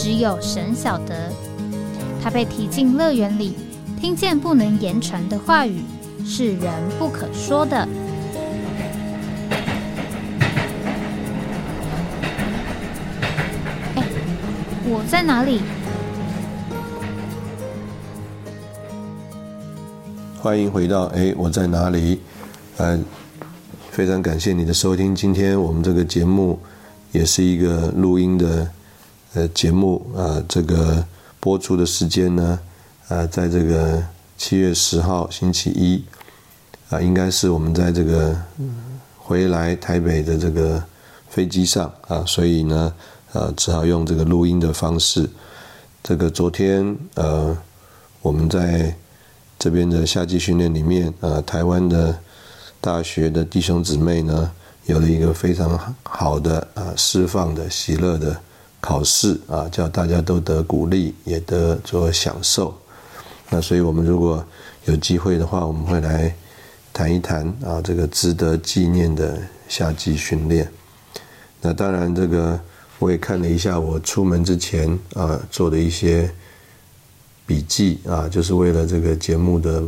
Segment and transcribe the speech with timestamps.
[0.00, 1.32] 只有神晓得，
[2.22, 3.56] 他被提进乐园里，
[4.00, 5.82] 听见不能言传的话语，
[6.24, 7.76] 是人不可说的。
[13.96, 14.04] 哎，
[14.84, 15.62] 我在哪里？
[20.40, 22.20] 欢迎回到哎，我在哪里？
[22.76, 22.96] 呃，
[23.90, 25.12] 非常感谢你的收听。
[25.12, 26.56] 今天我们这个节目
[27.10, 28.70] 也是一个录音的。
[29.34, 31.04] 呃，节目啊，这个
[31.38, 32.58] 播出的时间呢，
[33.08, 34.02] 呃，在这个
[34.38, 36.02] 七月十号星期一，
[36.88, 38.34] 啊，应该是我们在这个
[39.18, 40.82] 回来台北的这个
[41.28, 42.94] 飞机上啊，所以呢，
[43.34, 45.28] 呃，只好用这个录音的方式。
[46.02, 47.54] 这个昨天呃，
[48.22, 48.96] 我们在
[49.58, 52.18] 这边的夏季训练里面，呃，台湾的
[52.80, 54.50] 大学的弟兄姊妹呢，
[54.86, 58.40] 有了一个非常好的啊，释放的喜乐的。
[58.80, 62.72] 考试啊，叫大家都得鼓励，也得做享受。
[63.50, 64.44] 那所以，我们如果
[64.84, 66.32] 有机会的话，我们会来
[66.92, 70.70] 谈一谈啊，这个值得纪念的夏季训练。
[71.60, 72.58] 那当然，这个
[73.00, 76.32] 我也看了一下，我出门之前啊做的一些
[77.44, 79.82] 笔记啊，就是为了这个节目的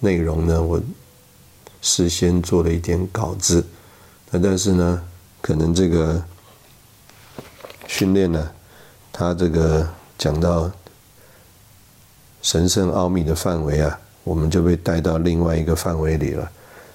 [0.00, 0.82] 内容呢，我
[1.80, 3.64] 事先做了一点稿子。
[4.30, 5.02] 那但是呢，
[5.40, 6.20] 可能这个。
[7.86, 8.50] 训练呢，
[9.12, 10.70] 他这个讲到
[12.40, 16.50] 神圣奥秘的范围啊，我们就被带到另外一个范围里了。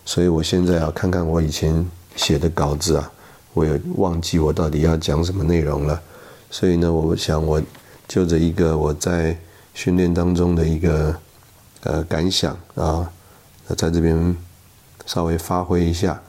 [0.06, 3.12] 所以我现在啊，看看我以前写的稿子啊，
[3.54, 6.02] 我也忘记我到底要讲什么内容了。
[6.50, 7.62] 所以呢，我想我
[8.08, 9.38] 就着一个我在
[9.74, 11.16] 训练当中的一个
[11.84, 13.12] 呃感想啊，
[13.76, 14.36] 在这边
[15.06, 16.20] 稍微发挥一下。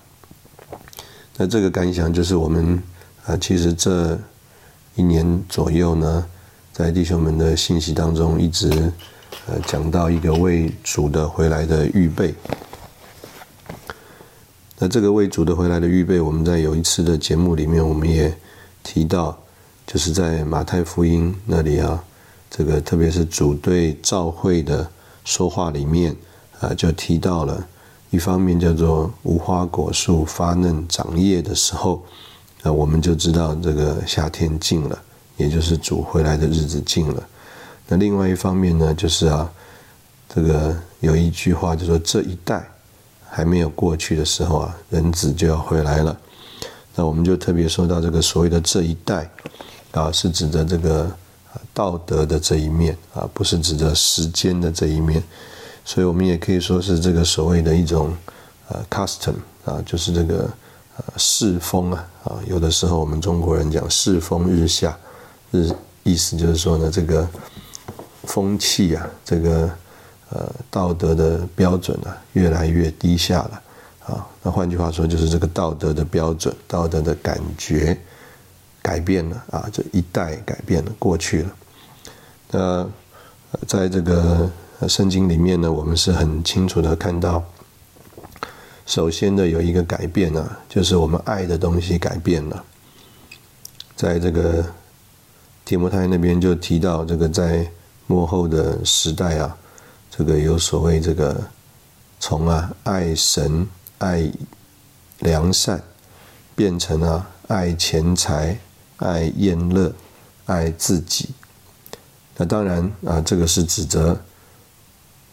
[1.37, 2.83] 那这个感想就是我们
[3.25, 4.19] 啊，其实这。
[4.99, 6.27] 一年左右呢，
[6.73, 8.93] 在弟兄们的信息当中，一直
[9.47, 12.35] 呃讲到一个为主的回来的预备。
[14.77, 18.37] 那这个为主的回来的预备，我们在有一次的节目里面，我们也
[18.83, 19.39] 提到，
[19.87, 22.03] 就是在马太福音那里啊，
[22.51, 24.91] 这个特别是主对召会的
[25.25, 26.17] 说话里面
[26.59, 27.65] 啊，就提到了
[28.11, 32.03] 一方面叫做无花果树发嫩长叶的时候。
[32.61, 34.99] 那我们就知道这个夏天近了，
[35.37, 37.23] 也就是主回来的日子近了。
[37.87, 39.49] 那另外一方面呢，就是啊，
[40.29, 42.69] 这个有一句话就说这一代
[43.31, 46.19] 还没有过去的时候啊，人子就要回来了。
[46.97, 49.31] 那我们就特别说到这个所谓的这一代
[49.93, 51.09] 啊，是指的这个
[51.73, 55.23] 道德的这一面啊，不是指的时间的这一面。
[55.85, 58.13] 所以我们也可以说是这个所谓的一种
[58.69, 60.51] 呃 custom 啊，就是这个。
[61.17, 64.97] 世风啊，啊，有的时候我们中国人讲世风日下，
[65.51, 65.71] 日
[66.03, 67.29] 意思就是说呢，这个
[68.25, 69.71] 风气啊，这个
[70.31, 73.63] 呃道德的标准啊，越来越低下了
[74.07, 74.27] 啊。
[74.43, 77.99] 那换句话说，就是这个道德的标准、道德的感觉
[78.83, 81.51] 改变了啊，这一代改变了，过去了。
[82.51, 82.87] 那
[83.67, 84.51] 在这个
[84.89, 87.43] 圣经里面呢，我们是很清楚的看到。
[88.89, 92.65] 首先的，有一个改变呢，就是我们爱的东西改变了。
[93.95, 94.65] 在这个
[95.63, 97.71] 提摩太那边就提到，这个在
[98.07, 99.55] 幕后的时代啊，
[100.11, 101.39] 这个有所谓这个
[102.19, 103.69] 从啊爱神、
[103.99, 104.33] 爱
[105.19, 105.83] 良善，
[106.57, 108.59] 变成啊爱钱财、
[108.97, 109.93] 爱厌乐、
[110.47, 111.29] 爱自己。
[112.39, 114.19] 那当然啊，这个是指责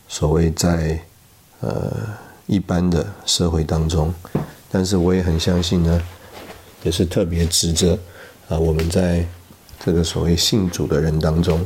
[0.09, 1.01] 所谓在
[1.61, 2.24] 呃。
[2.47, 4.13] 一般的社会当中，
[4.71, 5.99] 但是我也很相信呢，
[6.83, 7.97] 也是特别值得
[8.47, 9.25] 啊，我们在
[9.83, 11.65] 这个所谓信主的人当中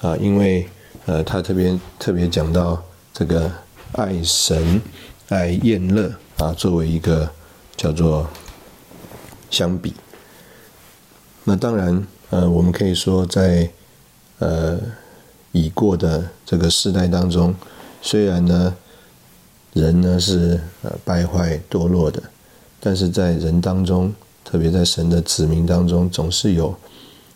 [0.00, 0.68] 啊，因为
[1.06, 2.80] 呃，他特别特别讲到
[3.12, 3.50] 这个
[3.92, 4.80] 爱神、
[5.28, 7.28] 爱厌乐啊，作为一个
[7.76, 8.28] 叫做
[9.50, 9.92] 相比。
[11.42, 13.68] 那当然呃，我们可以说在
[14.38, 14.78] 呃
[15.50, 17.52] 已过的这个时代当中，
[18.00, 18.72] 虽然呢。
[19.76, 22.22] 人呢是呃败坏堕落的，
[22.80, 24.10] 但是在人当中，
[24.42, 26.74] 特别在神的子民当中，总是有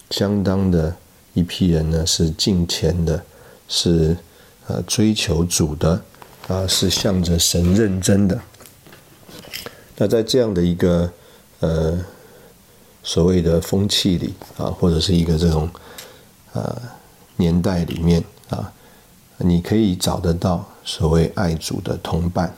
[0.09, 0.97] 相当的
[1.35, 3.23] 一批人呢是敬虔的，
[3.69, 4.17] 是
[4.69, 6.03] 呃追求主的，
[6.49, 8.41] 啊是向着神认真的。
[9.99, 11.13] 那在这样的一个
[11.61, 12.03] 呃
[13.03, 15.69] 所谓的风气里啊，或者是一个这种
[16.55, 16.75] 呃
[17.37, 18.73] 年代里面啊，
[19.41, 22.55] 你可以找得到所谓爱主的同伴。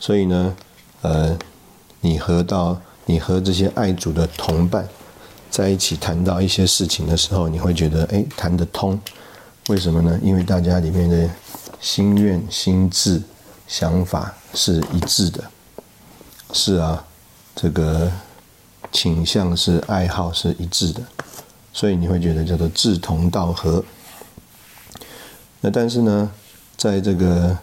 [0.00, 0.56] 所以呢，
[1.02, 1.38] 呃，
[2.00, 4.88] 你和到你和这些爱主的同伴
[5.50, 8.98] 在一起谈到一些事情的时候，你会觉得哎谈得通，
[9.68, 10.18] 为什么呢？
[10.22, 11.30] 因为大家里面的
[11.80, 13.22] 心愿、心智、
[13.68, 15.44] 想法是一致的，
[16.52, 17.04] 是啊，
[17.54, 18.10] 这个
[18.90, 21.02] 倾向是爱好是一致的，
[21.72, 23.84] 所以你会觉得叫做志同道合。
[25.64, 26.28] 那但是呢，
[26.76, 27.56] 在这个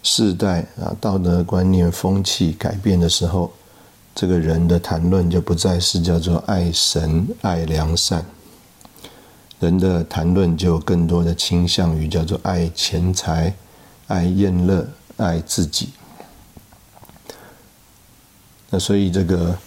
[0.00, 3.52] 世代啊，道德观念、风气改变的时候，
[4.14, 8.24] 这个人的谈论就不再是叫做爱神、爱良善，
[9.58, 13.52] 人的谈论就更多的倾向于叫做爱钱财、
[14.06, 15.88] 爱厌乐、爱自己。
[18.70, 19.58] 那所以这个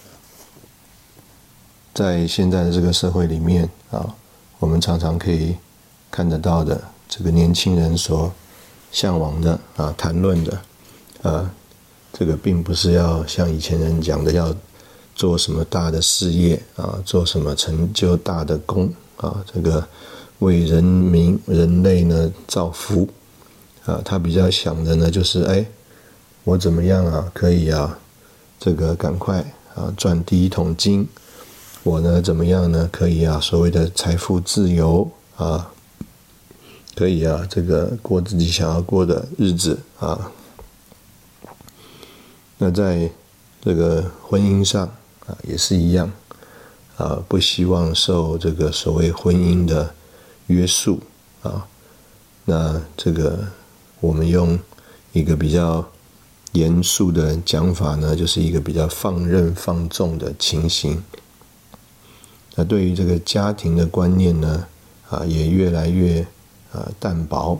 [1.94, 4.16] 在现在的这个社会里面啊，
[4.60, 5.56] 我们常常可以
[6.10, 8.32] 看得到的，这个年轻人所。
[8.90, 10.62] 向往的啊，谈论的，
[11.22, 11.52] 呃，
[12.14, 14.56] 这个并不是要像以前人讲的要
[15.14, 19.86] 做什么大的事业啊，做什么成就大的功啊，这个
[20.40, 23.08] 为人民人类呢造福
[23.86, 25.66] 啊，他比较想的呢就是哎，
[26.46, 28.00] 我怎么样啊，可以啊，
[28.58, 29.40] 这个赶快
[29.76, 31.08] 啊赚第一桶金，
[31.88, 35.72] 我呢怎么样呢，可以啊，所谓的财富自由啊。
[36.94, 40.30] 可以啊，这个过自己想要过的日子啊。
[42.58, 43.10] 那在
[43.62, 44.86] 这个婚姻上
[45.28, 46.12] 啊，也是一样
[46.98, 49.94] 啊，不希望受这个所谓婚姻的
[50.48, 51.00] 约束
[51.42, 51.66] 啊。
[52.44, 53.48] 那这个
[54.02, 54.60] 我们用
[55.14, 55.88] 一个比较
[56.52, 61.02] 严肃的讲法呢，就是一个比较放任放纵的情形。
[62.58, 64.68] 那对于这个家庭的观念呢，
[65.10, 66.28] 啊，也越来越。
[66.74, 67.58] 呃，淡薄。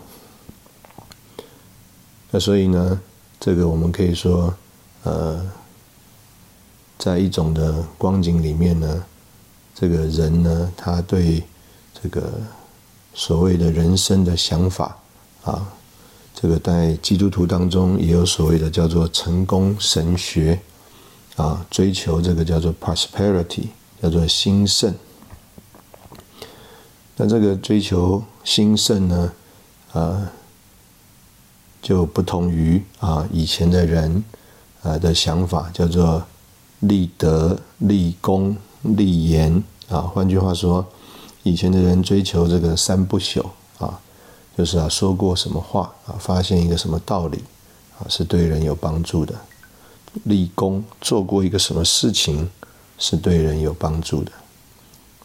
[2.30, 3.02] 那所以呢，
[3.40, 4.54] 这个我们可以说，
[5.04, 5.50] 呃，
[7.00, 9.06] 在一种的光景里面呢，
[9.74, 11.42] 这个人呢，他对
[12.04, 12.30] 这个
[13.14, 14.98] 所谓的人生的想法
[15.46, 15.72] 啊，
[16.36, 20.60] 这个在基督徒当中也有所谓的叫做成功神学
[21.38, 23.68] 啊，追求这个叫做 prosperity，
[24.02, 24.94] 叫做兴盛。
[27.16, 29.34] 那这个追求兴盛呢，
[29.92, 30.32] 啊，
[31.82, 34.24] 就不同于啊以前的人
[34.84, 36.24] 啊的想法，叫做
[36.82, 40.02] 立德、立功、立言啊。
[40.02, 40.86] 换句话说，
[41.42, 43.44] 以前的人追求这个三不朽
[43.80, 44.00] 啊，
[44.56, 47.44] 就是啊说过什么话啊，发现一个什么道理
[47.98, 49.34] 啊，是对人有帮助的；
[50.26, 52.48] 立功，做过一个什么事情，
[52.98, 54.32] 是对人有帮助的。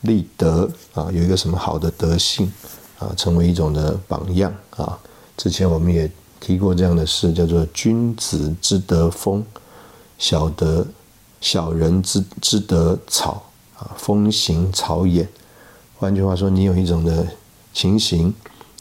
[0.03, 2.53] 立德啊，有一个什么好的德性
[2.99, 4.99] 啊，成为一种的榜样啊。
[5.37, 6.11] 之前我们也
[6.41, 9.45] 提过这样的事，叫做君子之德风，
[10.19, 10.87] 小德
[11.41, 15.27] 小人之之德草啊，风行草偃。
[15.99, 17.27] 换句话说，你有一种的
[17.73, 18.35] 情形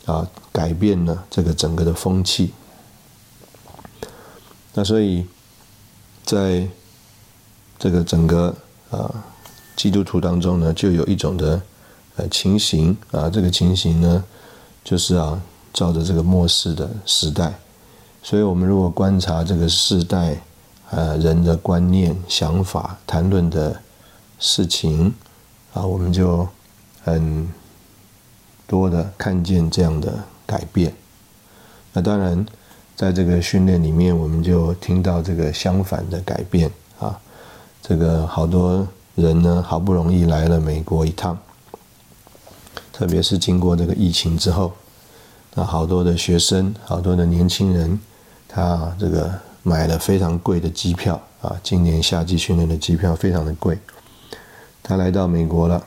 [0.05, 2.51] 啊，改变了这个整个的风气。
[4.73, 5.25] 那所以，
[6.25, 6.67] 在
[7.77, 8.55] 这个整个
[8.91, 9.25] 啊。
[9.75, 11.59] 基督徒当中呢，就有一种的
[12.17, 14.23] 呃情形啊，这个情形呢，
[14.83, 15.41] 就是啊，
[15.73, 17.53] 照着这个末世的时代，
[18.21, 20.35] 所以我们如果观察这个世代
[20.91, 23.81] 呃人的观念、想法、谈论的
[24.37, 25.11] 事情
[25.73, 26.47] 啊，我们就
[27.03, 27.49] 很
[28.67, 30.13] 多的看见这样的
[30.45, 30.93] 改变。
[31.93, 32.45] 那当然，
[32.95, 36.69] 在这个训练里面，我们就听到这个相反的改变，
[37.81, 38.87] 这个好多。
[39.13, 41.37] 人呢，好不容易来了美国一趟，
[42.93, 44.71] 特别是经过这个疫情之后，
[45.53, 47.99] 那好多的学生，好多的年轻人，
[48.47, 49.29] 他这个
[49.63, 53.77] 买了非常贵的机票啊，今年夏季训练的机票非常的贵。
[54.81, 55.83] 他来到美国了，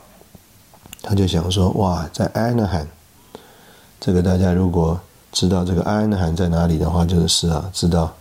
[1.03, 2.87] 他就想说：哇，在安纳罕，
[3.99, 5.01] 这个大家如果
[5.33, 8.15] 知道这个安纳罕在哪里的话，就是啊，知道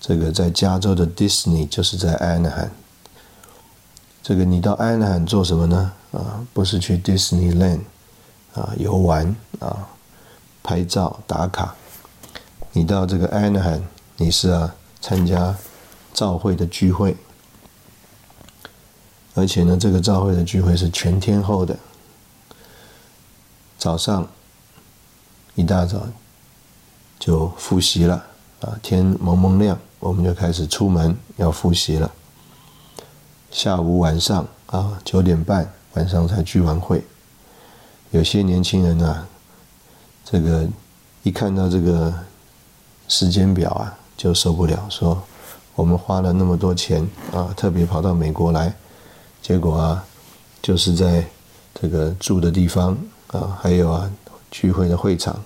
[0.00, 2.68] 这个在加州的迪士尼就是在安纳罕。
[4.28, 5.90] 这个你到安罕做什么呢？
[6.12, 7.80] 啊，不是去 Disneyland
[8.52, 9.88] 啊游玩啊
[10.62, 11.74] 拍照打卡。
[12.72, 13.82] 你到这个安罕，
[14.18, 15.56] 你是啊参加
[16.12, 17.16] 教会的聚会。
[19.34, 21.74] 而且呢，这个照会的聚会是全天候的，
[23.78, 24.28] 早上
[25.54, 26.06] 一大早
[27.18, 28.26] 就复习了
[28.60, 32.12] 啊，天蒙蒙亮，我们就开始出门要复习了。
[33.50, 37.02] 下午晚上啊九点半晚上才聚完会，
[38.10, 39.26] 有些年轻人啊，
[40.24, 40.68] 这个
[41.22, 42.12] 一看到这个
[43.08, 45.20] 时间表啊就受不了，说
[45.74, 48.72] 我们花了那么多钱啊，特别跑到美国来。
[49.40, 50.04] 结果啊，
[50.60, 51.24] 就是在
[51.74, 52.96] 这个住的地方
[53.28, 54.10] 啊，还有啊
[54.50, 55.42] 聚会的会场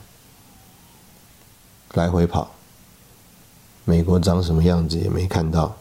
[1.94, 2.50] 来回跑，
[3.84, 5.76] 美国长什么样子也没看到。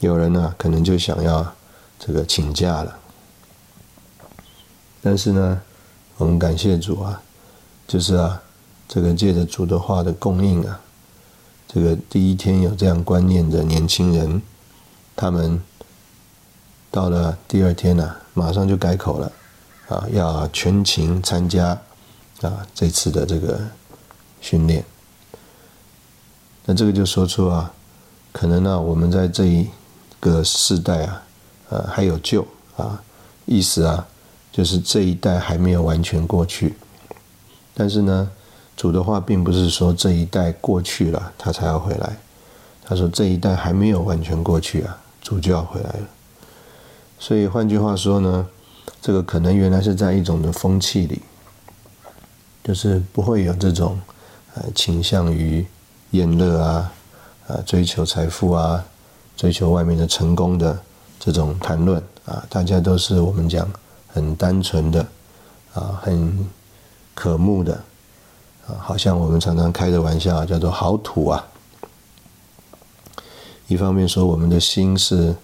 [0.00, 1.54] 有人呢，可能就想要
[1.98, 2.98] 这个请假了，
[5.02, 5.60] 但是呢，
[6.16, 7.20] 我们感谢主啊，
[7.86, 8.42] 就是啊，
[8.88, 10.80] 这个借着主的话的供应啊，
[11.66, 14.42] 这个第一天有这样观念的年轻人，
[15.16, 15.60] 他们。
[16.90, 19.30] 到了第二天呢，马上就改口了，
[19.88, 21.78] 啊，要全勤参加
[22.40, 23.60] 啊这次的这个
[24.40, 24.82] 训练。
[26.64, 27.70] 那这个就说出啊，
[28.32, 29.68] 可能呢我们在这一
[30.20, 31.22] 个世代啊，
[31.70, 32.46] 呃还有救
[32.76, 33.02] 啊，
[33.46, 34.06] 意思啊
[34.50, 36.74] 就是这一代还没有完全过去。
[37.74, 38.30] 但是呢，
[38.76, 42.16] 主的话并不是说这一代过去了他才要回来，
[42.84, 46.08] 他说这一代还没有完全过去啊，主就要回来了。
[47.20, 48.46] 所以换句话说呢，
[49.00, 51.22] 这个可能原来是在一种的风气里，
[52.64, 54.00] 就是不会有这种
[54.54, 55.64] 呃倾向于
[56.10, 56.92] 厌乐啊、
[57.46, 58.84] 啊追求财富啊、
[59.38, 60.78] 追求外面的成功的
[61.18, 63.66] 这种谈论啊，大家都是我们讲
[64.08, 65.00] 很单纯的
[65.72, 66.46] 啊、很
[67.14, 67.72] 可慕的
[68.66, 71.42] 啊，好像我们常常开的玩笑叫做好土啊。
[73.68, 75.34] 一方面说我们的心是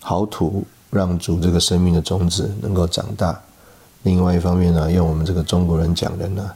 [0.00, 0.64] 好土。
[0.92, 3.40] 让主这个生命的种子能够长大。
[4.02, 6.50] 另外一方面呢，用我们这个中国人讲的呢，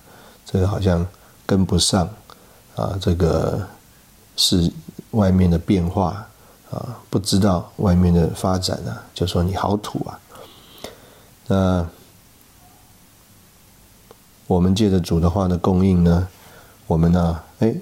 [0.45, 1.07] 这个好像
[1.47, 2.09] 跟不上
[2.75, 3.65] 啊，这个
[4.37, 4.69] 是
[5.13, 6.27] 外面的变化
[6.75, 10.19] 啊，不知道外面的发展啊，就说你好土啊。
[11.47, 11.87] 那
[14.47, 16.29] 我们借着主的话的供应呢，
[16.87, 17.75] 我们呢，哎，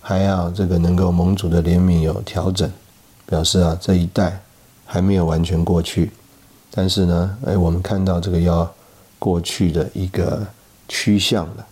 [0.00, 2.70] 还要这个能够蒙主的怜悯有调整，
[3.26, 4.40] 表示啊这一代。
[4.84, 6.12] 还没有完全过去，
[6.70, 8.70] 但是呢，哎，我们看到这个要
[9.18, 10.46] 过去的一个
[10.86, 11.66] 趋向了。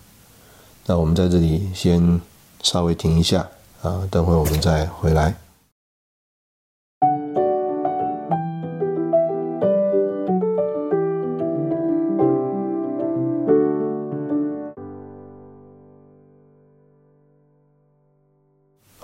[0.87, 2.19] 那我们在这里先
[2.63, 3.47] 稍微停一下
[3.83, 5.35] 啊，等会我们再回来。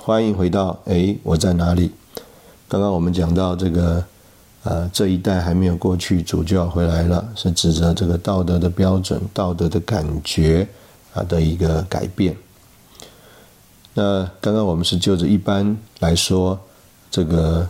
[0.07, 1.91] 欢迎回到哎，我在哪里？
[2.69, 4.01] 刚刚我们讲到这个，
[4.63, 10.65] 呃，这一代还没有过去，主就要回来了，是指着这个道德的标准、道德的感觉
[11.13, 12.33] 啊的一个改变。
[13.95, 16.57] 那刚刚我们是就着一般来说，
[17.11, 17.67] 这个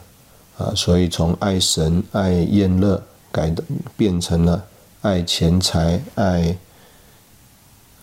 [0.59, 3.01] 啊，所以从爱神、爱厌乐
[3.31, 3.51] 改
[3.95, 4.63] 变成了
[5.01, 6.55] 爱钱财、爱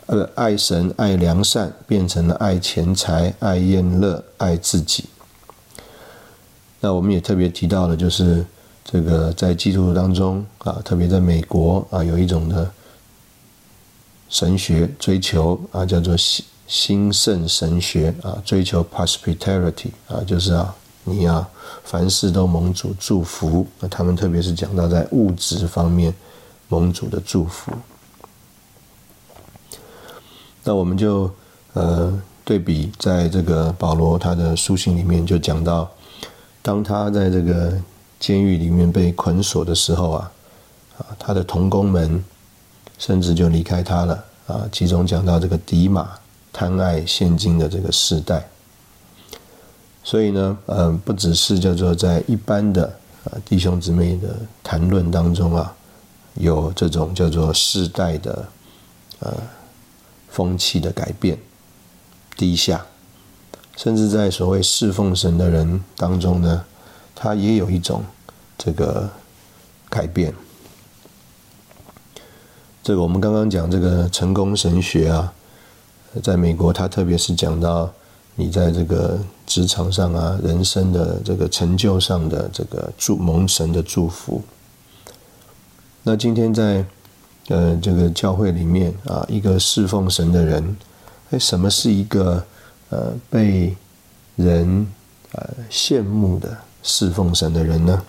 [0.07, 5.05] 呃爱神、爱良善，变成了爱钱财、爱厌乐、爱自己。
[6.81, 8.45] 那我们也特别提到了，就是
[8.85, 12.71] 这个在基督徒当中啊，特别在美国啊，有一种的
[14.29, 21.47] 神学追求啊，叫做兴兴盛神学啊，追求 prosperity 啊，就是啊，你要
[21.85, 23.67] 凡事都蒙主祝福。
[23.81, 26.13] 那他们特别是讲到在物质方面
[26.69, 27.73] 蒙主的祝福。
[30.65, 31.31] 那我们就
[31.75, 32.13] 呃
[32.45, 35.89] 对比，在这个保罗他的书信里面就讲到。
[36.67, 37.79] 当他在这个
[38.19, 40.33] 监狱里面被捆锁的时候啊，
[40.97, 42.25] 啊，他的童工们
[42.97, 44.67] 甚至就离开他了啊。
[44.73, 46.09] 其中讲到这个迪马
[46.55, 48.49] 贪爱现金的这个时代，
[50.03, 52.87] 所以呢，嗯，不只是叫做在一般的
[53.25, 55.71] 啊弟兄姊妹的谈论当中啊，
[56.37, 58.49] 有这种叫做世代的
[59.19, 59.35] 呃
[60.35, 61.39] 风气的改变
[62.37, 62.85] 低下。
[63.77, 66.65] 甚至在所谓侍奉神的人当中呢，
[67.15, 68.05] 他也有一种
[68.59, 69.11] 这个
[69.89, 70.33] 改变。
[72.83, 75.33] 这个我们刚刚讲这个成功神学啊，
[76.23, 77.91] 在美国，他特别是讲到
[78.37, 84.43] 你在这个职场上啊、人生的这个成就上的这个祝蒙神的祝福。
[86.05, 86.85] 那今天在
[87.49, 90.77] 呃这个教会里面啊，一个侍奉神的人，
[91.31, 92.45] 哎，什么是一个？
[92.91, 93.75] 呃，被
[94.37, 94.87] 人
[95.33, 98.03] 呃羡慕的侍奉神的人呢？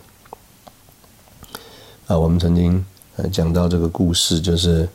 [2.06, 4.88] 啊，我们曾经呃讲到这个故事，就是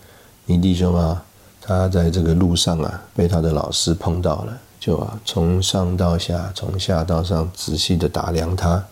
[0.45, 1.25] 尼弟兄啊，
[1.61, 8.85] 他在这个路上啊，被他的老师碰到了，就啊从上到下，从下到上仔细的打量他，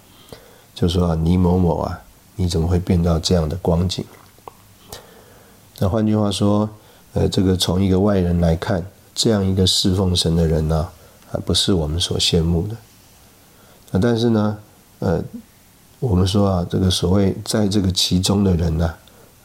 [0.74, 2.00] 就说啊，尼某某啊，
[2.34, 4.04] 你怎么会变到这样的光景？
[5.80, 6.68] 那换句话说，
[7.12, 10.88] 呃，这个从一个外人来看，这样一个侍奉神的人呢，
[11.30, 12.74] 啊，不是我们所羡慕的。
[13.92, 14.58] 啊，但是呢，
[14.98, 15.22] 呃，
[16.00, 18.92] 我们说啊，这个所谓在这个其中的人呢，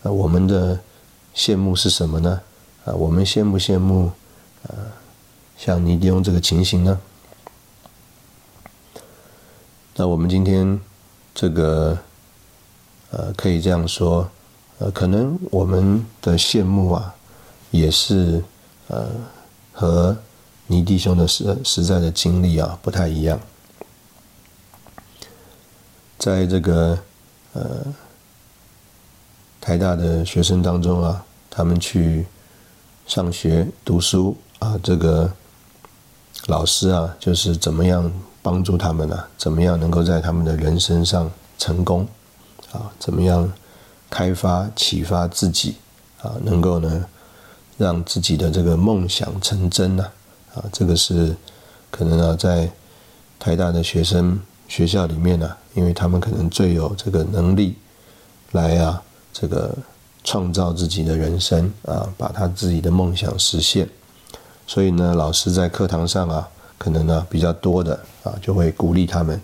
[0.02, 0.80] 啊，我们的
[1.36, 2.42] 羡慕是什么呢？
[2.86, 4.12] 啊，我们羡不羡慕，
[4.68, 4.76] 呃，
[5.56, 7.00] 像尼迪翁这个情形呢？
[9.96, 10.82] 那我们今天
[11.36, 11.96] 这个，
[13.12, 14.28] 呃，可以这样说。
[14.92, 17.14] 可能我们的羡慕啊，
[17.72, 18.44] 也是
[18.88, 19.08] 呃
[19.72, 20.18] 和
[20.68, 23.40] 尼弟兄的实实在的经历啊不太一样。
[26.18, 26.98] 在这个
[27.54, 27.84] 呃
[29.60, 32.26] 台大的学生当中啊，他们去
[33.06, 35.32] 上学读书啊，这个
[36.48, 38.12] 老师啊，就是怎么样
[38.42, 39.24] 帮助他们呢？
[39.38, 42.08] 怎么样能够在他们的人生上成功
[42.72, 42.92] 啊？
[43.00, 43.52] 怎么样？
[44.14, 45.74] 开发、启发自己
[46.22, 47.04] 啊，能够呢，
[47.80, 50.06] 让自己的这个梦想成真呢
[50.54, 51.36] 啊，这个是
[51.90, 52.70] 可能啊，在
[53.40, 57.76] 台大的学生学校里面呢，因为他们可能最有这个能力
[58.52, 59.02] 来啊，
[59.34, 59.76] 这个
[60.24, 63.90] 创造自己的人生啊，把他自己的梦想实现。
[64.68, 69.42] 所以呢，老师在课堂上啊，可能呢比较多的啊，就会鼓励他们，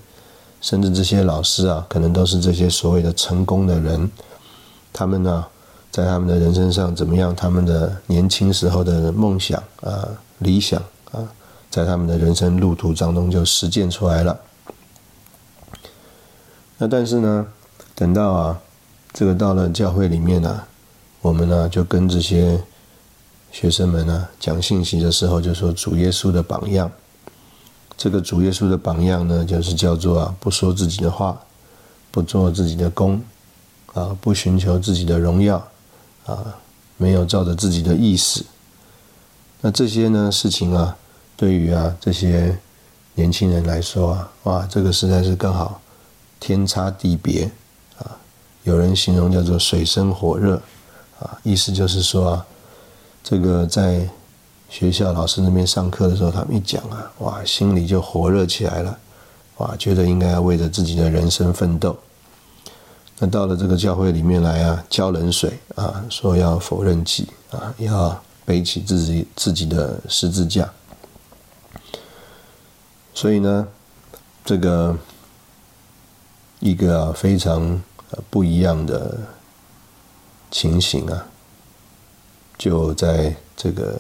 [0.62, 4.08] 甚至这些老师啊，可能都是这些所谓的成功的人。
[4.92, 5.46] 他们呢，
[5.92, 7.36] 在他们的人生上怎么样？
[7.36, 10.08] 他们的年轻时候的梦想啊、
[10.40, 10.82] 理想
[11.12, 11.28] 啊，
[11.70, 14.40] 在他们的人生路途当中就实践出来了。
[16.78, 17.48] 那但是呢，
[17.96, 18.60] 等到啊，
[19.14, 20.64] 这个到了教会里面呢，
[21.22, 22.62] 我们呢就跟这些
[23.52, 26.90] 学生们呢讲信息的时候，就说主耶稣的榜样。
[27.98, 31.38] 这个主耶稣的榜样呢，就是叫做啊，不说自己的话，
[32.12, 33.22] 不做自己的功。
[33.94, 35.68] 啊，不寻求自己的荣耀，
[36.26, 36.56] 啊，
[36.98, 38.46] 没有照着自己的意思。
[39.62, 40.96] 那这些呢事情啊，
[41.36, 42.58] 对于啊这些
[43.16, 45.82] 年轻人来说啊，哇，这个实在是更好，
[46.40, 47.50] 天差地别
[47.98, 48.16] 啊。
[48.64, 50.62] 有人形容叫做水深火热，
[51.20, 52.46] 啊，意思就是说啊，
[53.24, 54.08] 这个在
[54.70, 58.98] 学校老师那边上课的时候，他们一讲啊，哇，心里就火热起来了，
[59.58, 61.98] 哇，觉得应该要为着自己的人生奋斗。
[63.22, 70.72] 那到了这个教会里面来啊，浇冷水啊，说要否认己啊，要背起自己自己的十字架。
[73.14, 73.68] 所以呢，
[74.46, 74.98] 这个
[76.62, 77.82] 一个非常
[78.30, 79.20] 不一样的
[80.50, 81.28] 情形啊，
[82.58, 84.00] 就在这个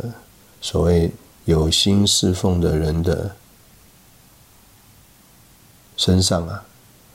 [0.62, 1.12] 所谓
[1.44, 3.36] 有心侍奉的人的
[5.98, 6.64] 身上啊。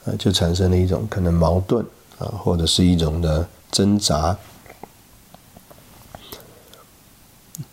[0.04, 1.84] 啊，就产生了一种可能矛盾
[2.18, 4.36] 啊，或者是一种的挣扎。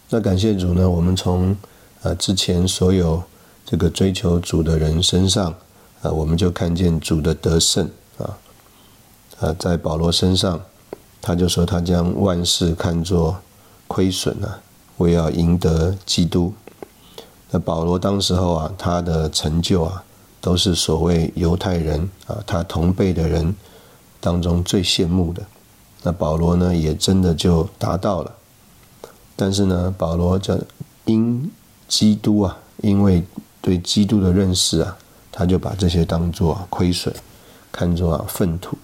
[0.10, 1.56] 那感谢主呢，我们从
[2.02, 3.22] 呃之前所有
[3.66, 5.54] 这个追求主的人身上
[6.02, 8.38] 啊，我们就看见主的得胜啊。
[9.40, 10.62] 啊，在保罗身上，
[11.22, 13.38] 他就说他将万事看作
[13.88, 14.62] 亏损了，
[14.98, 16.54] 为要赢得基督。
[17.50, 20.04] 那保罗当时候啊，他的成就啊。
[20.42, 23.56] 都是所谓犹太人啊，他同辈的人
[24.20, 25.42] 当中最羡慕的。
[26.04, 28.34] 那保罗呢，也真的就达到了。
[29.36, 30.58] 但是呢，保罗叫
[31.06, 31.52] 因
[31.88, 33.24] 基督啊，因为
[33.62, 34.98] 对基督的认识啊，
[35.32, 37.14] 他就把这些当作亏损，
[37.72, 38.76] 看作啊粪土。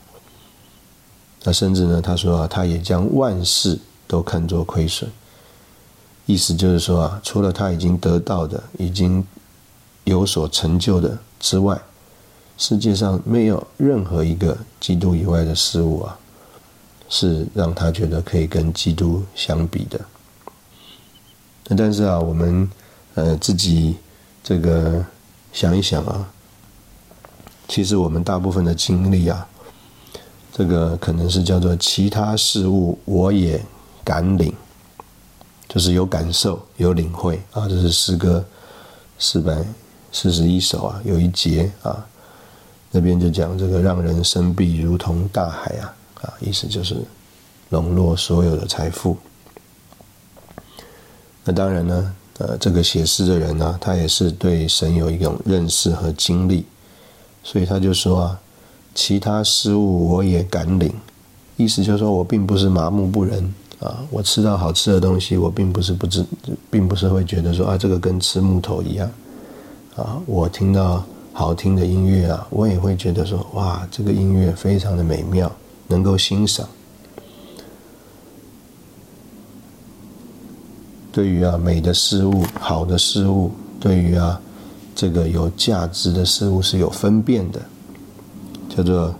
[1.43, 5.09] 那甚至呢，他说啊，他也将万事都看作亏损。
[6.27, 9.25] 意思就是说啊，除了他已经得到的，已经
[10.03, 11.17] 有所成就的。
[11.39, 11.79] 之外，
[12.57, 16.17] 世界上没有任何一个基督以外的事物啊，
[17.07, 19.99] 是让他觉得可以跟基督相比的。
[21.77, 22.69] 但是啊，我们
[23.15, 23.97] 呃自己
[24.43, 25.05] 这个
[25.53, 26.27] 想一想啊，
[27.67, 29.47] 其实我们大部分的经历啊，
[30.51, 33.63] 这个可能是叫做其他事物我也
[34.03, 34.53] 敢领，
[35.67, 37.67] 就是有感受、有领会啊。
[37.67, 38.43] 这是诗歌
[39.19, 39.63] 四百。
[40.11, 42.05] 四十一首啊，有一节啊，
[42.91, 46.95] 那边就讲这个让人生必如同大海啊啊，意思就是
[47.69, 49.17] 笼络所有的财富。
[51.43, 56.65] 那当然呢，呃，这个写诗的人呢，他也是对神有一种认识和经历，
[57.43, 58.39] 所以他就说啊，
[58.93, 60.93] 其他事物我也敢领，
[61.55, 66.25] 意思就是说我并不是麻木不仁啊，我吃到好吃的东西，我并不是不知，
[66.69, 69.09] 并不是会觉得说啊，这个跟吃木头一样
[70.03, 70.21] 啊。
[70.25, 75.51] 我听到好听的音乐啊，我也会觉得说哇，这个音乐非常的美妙，
[75.87, 76.67] 能够欣赏。
[81.11, 84.39] 对于啊美的事物、好的事物，对于啊
[84.93, 87.59] 这个有价值的事物是有分辨的，
[88.69, 89.13] 叫做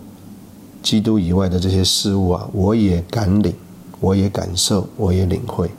[0.83, 3.53] 基督以外的这些事物啊，我也敢领，
[3.99, 5.69] 我也感受，我也领会。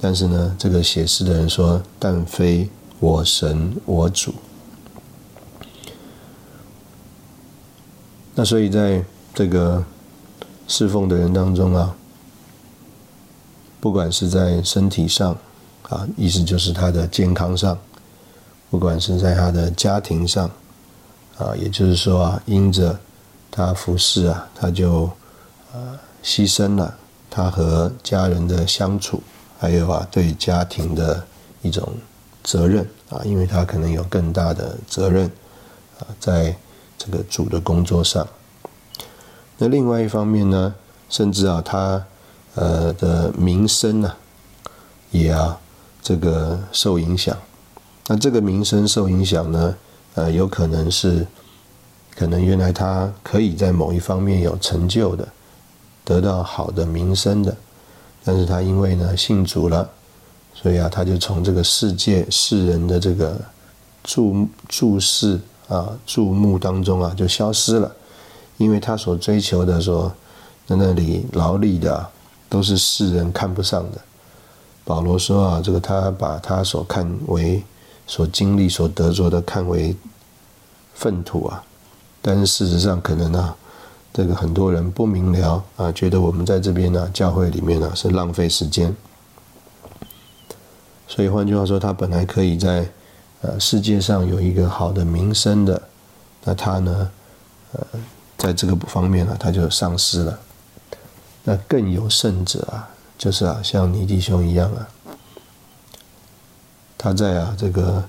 [0.00, 2.68] 但是呢，这个写诗的人说：“但非
[3.00, 4.34] 我神我主。”
[8.34, 9.02] 那所以在
[9.34, 9.84] 这个
[10.66, 11.94] 侍奉的人当中啊。
[13.80, 15.38] 不管是在身体上，
[15.82, 17.76] 啊，意思就是他的健康上；
[18.70, 20.50] 不管是在他的家庭上，
[21.36, 22.98] 啊，也就是说啊，因着
[23.52, 25.08] 他服侍啊，他就
[25.72, 26.92] 呃牺牲了
[27.30, 29.22] 他和家人的相处，
[29.60, 31.24] 还有啊对家庭的
[31.62, 31.88] 一种
[32.48, 35.26] 责任啊，因为他可能有更大的责任
[35.98, 36.56] 啊，在
[36.96, 38.26] 这个主的工作上。
[39.58, 40.74] 那另外一方面呢，
[41.10, 42.02] 甚至啊他。
[42.54, 44.12] 呃的名声呢，
[45.12, 45.56] 也啊
[46.02, 47.36] 这个受影响。
[48.08, 49.76] 那这个名声受影响呢，
[50.16, 51.24] 呃，有可能是
[52.16, 55.28] 可能原来他可以在某一方面有成就的，
[56.04, 57.56] 得到好的名声的，
[58.24, 59.88] 但是他因为呢信主了，
[60.60, 63.40] 所以啊他就从这个世界世人的这个
[64.02, 67.90] 注注视啊注目当中啊就消失了，
[68.56, 70.12] 因为他所追求的说
[70.66, 72.08] 在那里劳力的。
[72.50, 74.00] 都是世人看不上的。
[74.82, 77.62] 保罗说啊，这个他把他所看为、
[78.06, 79.94] 所经历、所得着的看为
[80.94, 81.62] 粪土啊。
[82.22, 83.54] 但是事实上，可能啊，
[84.14, 88.96] 这个很多人不明了啊，觉得我们在这边呢，教会里面呢是浪费时间。
[91.08, 92.86] 所以换句话说，他本来可以在
[93.40, 95.82] 呃世界上有一个好的名声的，
[96.44, 97.10] 那他呢，
[97.72, 97.86] 呃，
[98.36, 100.38] 在这个方面呢，他就丧失了。
[101.44, 104.86] 那更有甚者啊，就是啊，像你弟兄一样啊，
[106.98, 108.04] 他在啊这个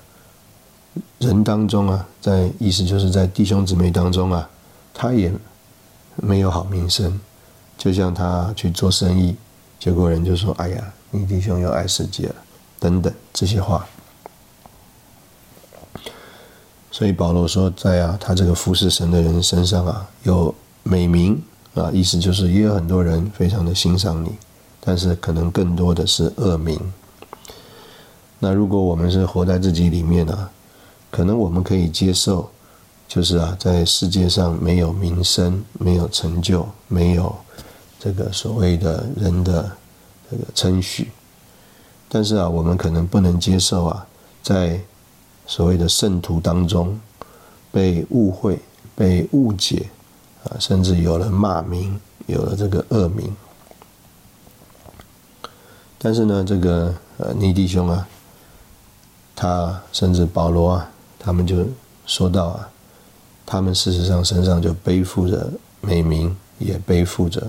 [1.18, 4.48] 人当中啊，在意思就是在弟兄姊妹当中啊，
[4.92, 5.32] 他也
[6.16, 7.18] 没有好名声。
[7.78, 9.34] 就像他去做生意，
[9.78, 12.34] 结果人就说：“哎呀，你弟兄又爱世界了。”
[12.80, 13.86] 等等这些话。
[16.90, 21.40] 所以保罗说，在啊他这个服侍神的人身上啊，有美名。
[21.72, 24.32] 啊，意思就是也有很多人非常的欣赏你，
[24.80, 26.76] 但是可能更多的是恶名。
[28.40, 30.50] 那如果我们是活在自己里面呢，
[31.12, 32.50] 可能我们可以接受，
[33.06, 37.32] 就是啊，在世界上没有名声、没有成就、没有
[38.00, 39.70] 这个所谓的人的
[40.28, 41.08] 这个称许，
[42.10, 44.06] 但是啊，我们可能不能接受啊，
[44.42, 44.78] 在
[45.46, 47.00] 所谓的圣徒当中
[47.72, 48.58] 被误会、
[48.94, 49.88] 被误解。
[50.42, 53.30] 啊，甚至有了骂名，有了这个恶名。
[55.98, 58.08] 但是呢，这个呃，尼弟兄啊，
[59.36, 61.66] 他甚至保罗啊，他们就
[62.06, 62.70] 说到啊，
[63.44, 65.50] 他们事实上身上就背负着
[65.82, 67.46] 美名，也背负着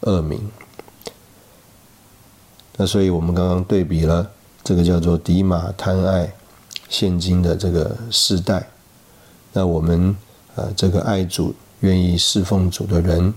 [0.00, 0.50] 恶名。
[2.78, 4.26] 那所以我们刚刚对比了
[4.64, 6.32] 这个叫做迪马贪爱
[6.88, 8.66] 现今的这个世代，
[9.52, 10.16] 那我们
[10.54, 11.54] 呃，这个爱主。
[11.82, 13.32] 愿意侍奉主的人，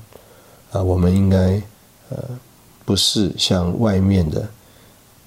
[0.71, 1.61] 啊，我们应该
[2.09, 2.17] 呃，
[2.83, 4.49] 不是像外面的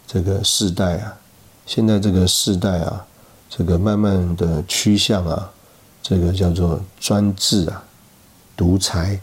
[0.05, 1.17] 这个世代啊，
[1.65, 3.07] 现在这个世代啊，
[3.49, 5.49] 这个慢慢的趋向啊，
[6.03, 7.85] 这个叫做专制啊，
[8.57, 9.21] 独裁，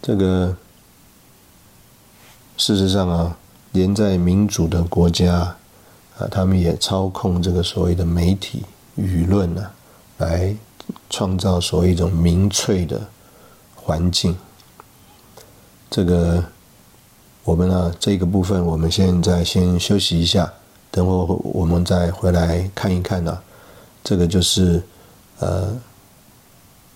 [0.00, 0.56] 这个
[2.58, 3.38] 事实上啊，
[3.72, 5.56] 连在民主的国家
[6.18, 8.62] 啊，他们也操控这个所谓的媒体
[8.98, 9.70] 舆论呢，
[10.18, 10.54] 来。
[11.10, 12.98] 创造所谓一种民粹的
[13.76, 14.34] 环境，
[15.90, 16.42] 这个
[17.44, 20.50] 我们呢这个部分，我们现在先休息一下，
[20.90, 23.38] 等会我们再回来看一看呢。
[24.02, 24.82] 这个就是
[25.40, 25.76] 呃，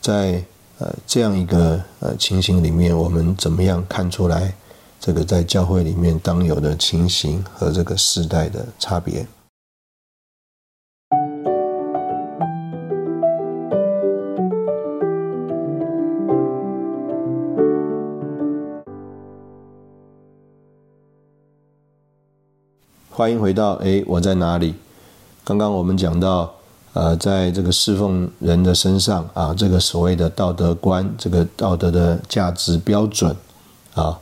[0.01, 0.43] 在
[0.79, 4.55] 呃这样一个呃情形里面，我们怎么样看出来
[5.05, 9.27] 这个在教会里面当有的情形和这个时代的差别？
[23.11, 24.77] 欢迎回到哎，我在哪里？
[25.43, 26.55] 刚刚我们讲到，
[26.93, 33.35] 呃，在这个侍奉人的身上啊，这个所谓的道德观，这个道德的价值标准
[33.95, 34.17] 啊，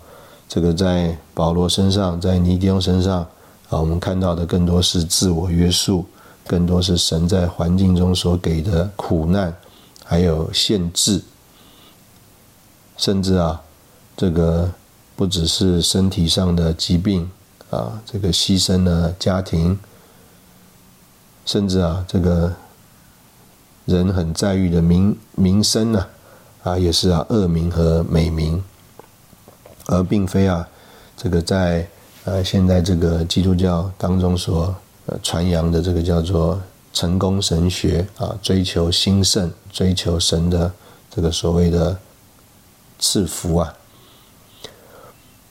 [0.50, 3.20] 这个在保罗身上，在尼迪翁身上
[3.68, 6.04] 啊，我们看到的更多是自我约束，
[6.44, 9.54] 更多是神在环境中所给的苦难，
[10.04, 11.22] 还有限制，
[12.96, 13.62] 甚至啊，
[14.16, 14.68] 这个
[15.14, 17.30] 不只是身体上的疾病
[17.70, 19.78] 啊，这个牺牲了家庭。
[21.46, 22.52] 甚至啊，这个
[23.84, 26.06] 人很在意的名名声呢，
[26.64, 28.62] 啊，也是啊恶名和美名，
[29.90, 30.66] 而并非啊
[31.16, 31.86] 这个在
[32.24, 34.74] 呃现在这个基督教当中所
[35.22, 36.60] 传扬的这个叫做
[36.92, 40.72] 成功神学啊，追求兴盛，追求神的
[41.10, 41.98] 这个所谓的
[42.98, 43.74] 赐福啊。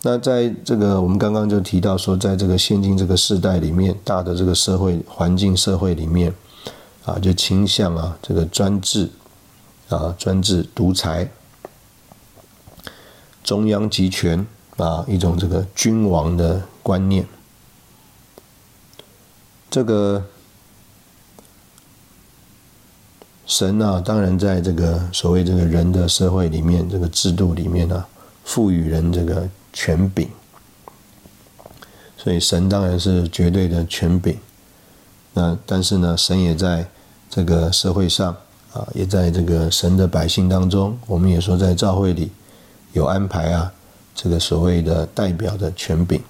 [0.01, 6.33] 那在这个我们刚刚就提到说，在这个现今这个时代里面，大的这个社会环境社会里面，
[7.03, 9.09] 啊，就倾向啊这个专制，
[9.89, 11.29] 啊专制独裁，
[13.43, 14.45] 中央集权
[14.77, 17.25] 啊一种这个君王的观念。
[19.69, 20.25] 这个
[23.45, 28.05] 神啊，当然在这个所谓这个人的社会里面，这个制度里面呢，
[28.43, 29.49] 赋予人这个。
[29.71, 30.27] 权柄，
[32.17, 34.35] 所以神当然是绝对的权柄。
[35.31, 36.89] 那但是呢，神也在
[37.29, 38.35] 这个社会上
[38.73, 42.31] 啊，也在这个神的百姓当中，我们也说在教会里
[42.93, 43.71] 有安排啊，
[44.15, 46.21] 这个所谓的代表的权柄。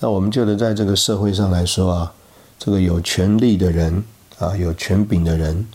[0.00, 2.12] 那我们觉得在这个社会上来说啊，
[2.58, 4.04] 这个有权力的人
[4.38, 5.66] 啊，有权柄的人，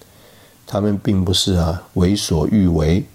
[0.67, 3.05] 他们并不是啊为所欲为。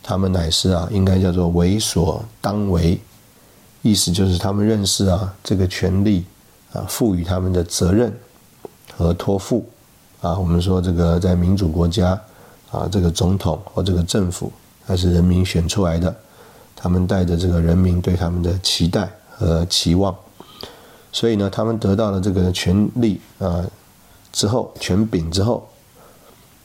[0.00, 2.98] 他们乃是啊，应该叫做为所当为，
[3.82, 6.24] 意思就是他们认识啊，这个权利
[6.72, 8.10] 啊，赋予他们的责任
[8.96, 9.68] 和托付
[10.22, 10.38] 啊。
[10.38, 12.18] 我们说这个在民主国家
[12.70, 14.50] 啊，这个总统或这个政府
[14.88, 16.16] 他是人民选出来的，
[16.74, 20.16] 他们带着这个人民对他们的期待和期望，
[21.12, 23.64] 所以呢，他们得到了这个权利啊
[24.32, 25.68] 之后，权柄之后。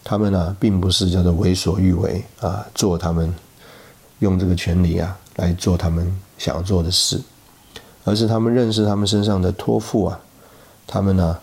[0.05, 3.33] 他们呢，并不是叫做为所欲为啊，做他们
[4.19, 7.21] 用这个权利啊来做他们想要做的事，
[8.03, 10.19] 而是他们认识他们身上的托付啊，
[10.85, 11.37] 他们呢，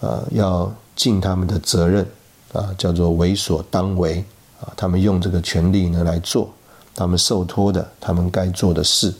[0.00, 2.06] 呃，要尽他们的责任
[2.54, 4.24] 啊，叫做为所当为
[4.60, 6.52] 啊，他们用这个权利呢来做
[6.94, 9.14] 他们受托的他们该做的事，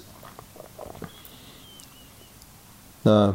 [3.02, 3.34] 那。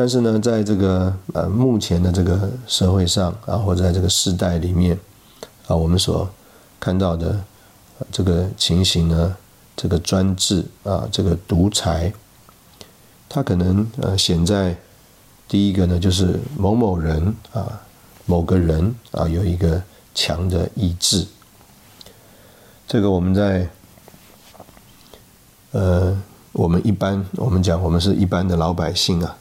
[0.00, 4.96] 但是呢，在这个呃目前的这个社会上啊，或在这个时代里面
[5.66, 6.30] 啊，我们所
[6.78, 7.42] 看到的
[8.12, 9.36] 这个情形呢，
[9.74, 12.12] 这个专制啊，这个独裁，
[13.28, 14.78] 它可能呃显在
[15.48, 17.82] 第一个呢，就是某某人啊，
[18.24, 19.82] 某个人啊，有一个
[20.18, 21.24] 强的意志。
[22.88, 23.68] 这个我们在
[25.70, 29.38] 呃，我们一般我们讲，我们是一般的老百姓啊。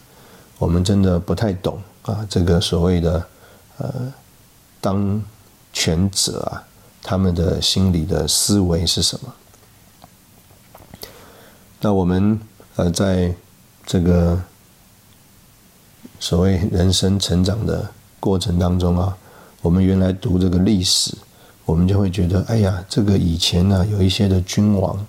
[0.59, 3.27] 我们真的不太懂啊，这个所谓的
[3.77, 4.13] 呃
[4.79, 5.19] 当
[5.73, 6.61] 权者啊，
[7.01, 9.33] 他们的心理的思维是什么？
[11.79, 12.39] 那我们
[12.75, 13.33] 呃在
[13.83, 14.39] 这个
[16.19, 19.17] 所谓人生成长的过程当中啊，
[19.61, 21.15] 我们原来读这个历史，
[21.65, 25.05] 我们就会觉得，哎呀，这个以前呢有一些的君王，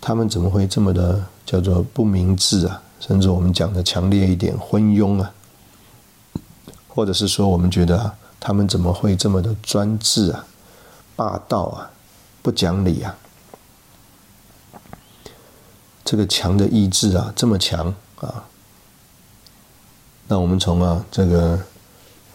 [0.00, 2.82] 他们怎么会这么的叫做不明智啊？
[3.00, 5.32] 甚至我们讲的强烈一点，昏庸啊，
[6.86, 10.46] 或者是说，我们觉得啊，他们怎么会这么的专制啊、
[11.16, 11.90] 霸道啊、
[12.42, 13.16] 不讲理啊？
[16.04, 18.44] 这个强的意志啊，这么强啊？
[20.28, 21.58] 那我们从啊这个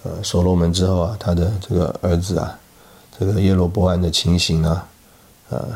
[0.04, 2.58] 呃所罗门之后啊，他的这个儿子啊，
[3.20, 4.88] 这个耶罗波安的情形啊，
[5.50, 5.68] 呃。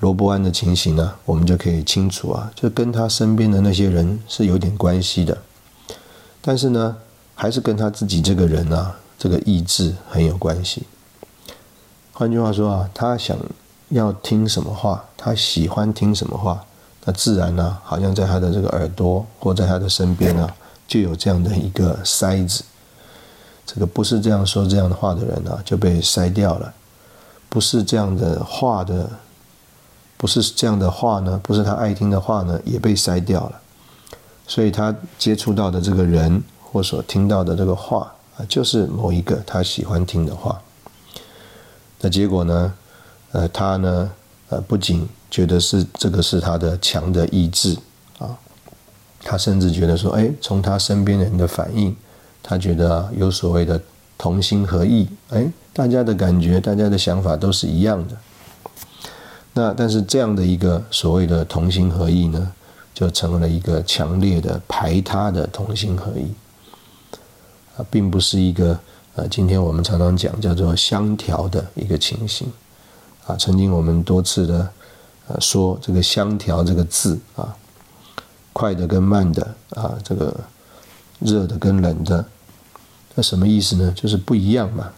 [0.00, 5.38] 罗伯安的情形呢，我们就可以清楚啊，就跟他身边的那些人是有点关系的，
[6.42, 6.96] 但是呢，
[7.34, 10.82] 还是跟他自己这个人啊，这个意志很有关系。
[12.12, 13.38] 换句话说啊，他想
[13.90, 16.62] 要听什么话，他喜欢听什么话，
[17.04, 20.54] 那自然呢，好像在他的这个耳朵或在他的身边啊，
[20.86, 22.64] 就有这样的一个筛子。
[23.66, 26.72] 这个不是这样说这样的话的人呢，就被筛掉了；
[27.48, 29.10] 不是这样的话的。
[30.16, 33.60] 不是这样的话呢，不是他爱听的话呢，也被筛掉了。
[34.46, 40.62] 所以他接触到的这个人或所听到的这个话啊，就是某一个他喜欢听的话。
[42.00, 42.72] 那结果呢，
[43.32, 44.10] 呃，他呢，
[44.48, 47.76] 呃，不仅觉得是这个是他的强的意志，
[49.26, 51.96] 他甚至觉得说，哎，从他身边人的反应，
[52.42, 53.80] 他觉得有所谓的
[54.18, 58.14] 同心合意，哎，大家的感觉、大家的想法都是一样的。
[59.54, 62.52] 那但是这样的一个所谓的同心合意呢，
[62.92, 66.32] 就成为了一个强烈的排他的同心合意
[67.78, 68.78] 啊，并不是一个
[69.14, 72.46] 呃，今天我们常常讲叫做相调的一个情形
[73.26, 73.34] 啊。
[73.36, 74.68] 曾经我们多次的
[75.28, 77.56] 呃说这个相调这个字啊。
[78.54, 80.32] 快的跟慢的啊，这个
[81.18, 82.24] 热的跟冷的，
[83.16, 83.92] 那什么意思呢？
[83.96, 84.92] 就是不一样嘛，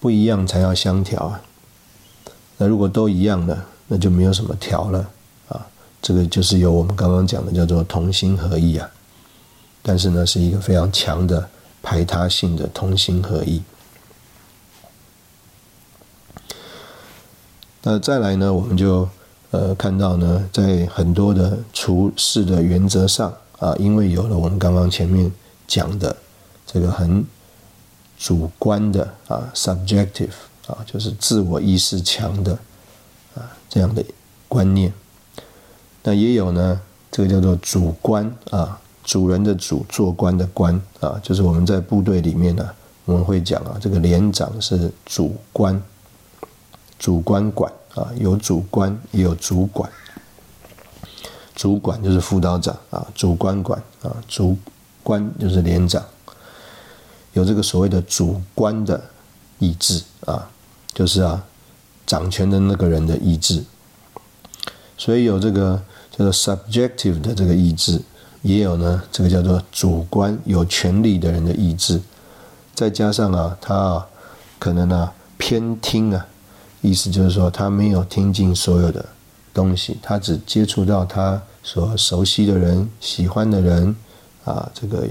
[0.00, 1.40] 不一样才要相调啊。
[2.56, 5.10] 那如果都一样了，那就没有什么调了
[5.48, 5.66] 啊。
[6.00, 8.90] 这个就是有我们刚刚讲的叫做同心合意啊。
[9.82, 11.46] 但是呢，是一个非常强的
[11.82, 13.62] 排他性的同心合意。
[17.82, 19.06] 那再来呢，我们就。
[19.52, 25.30] 呃，看到呢，在很多的处事的原则上啊，因为有了我们刚刚前面
[25.68, 26.16] 讲的
[26.66, 27.22] 这个很
[28.18, 30.32] 主观的啊，subjective
[30.66, 32.52] 啊，就是自我意识强的
[33.34, 34.02] 啊这样的
[34.48, 34.90] 观念，
[36.02, 42.66] 那也有呢，这个叫做主观啊，主人的主，做官的官啊，就是我们在部队里面呢，
[43.04, 45.82] 我们会讲啊，这个连长是主官，
[46.98, 47.70] 主官管。
[47.94, 49.90] 啊，有主官也有主管，
[51.54, 54.56] 主管就是副导长啊，主官管啊，主
[55.02, 56.02] 官就是连长，
[57.34, 58.98] 有这个所谓的主观的
[59.58, 60.48] 意志啊，
[60.94, 61.44] 就是啊，
[62.06, 63.62] 掌权的那个人的意志，
[64.96, 68.00] 所以有这个叫做 subjective 的这个意志，
[68.40, 72.00] 也有呢这个叫做主观有权利的人的意志，
[72.74, 74.06] 再加上啊，他啊
[74.58, 76.26] 可能啊偏听啊。
[76.82, 79.04] 意思就是说，他没有听进所有的
[79.54, 83.94] 东西，他只接触到他所熟悉的人、喜欢的人，
[84.44, 85.08] 啊，这个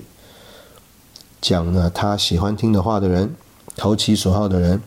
[1.40, 3.34] 讲了他喜欢听的话的人，
[3.78, 4.82] 投其所好的人，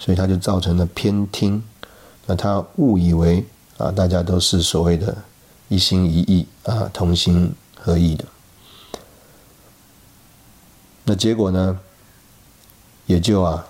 [0.00, 1.62] 所以他就造成了偏听。
[2.26, 3.46] 那他误以为
[3.78, 5.16] 啊，大家都是所谓的
[5.68, 8.24] 一心一意啊，同心合意的。
[11.04, 11.78] 那结果呢，
[13.06, 13.64] 也就啊，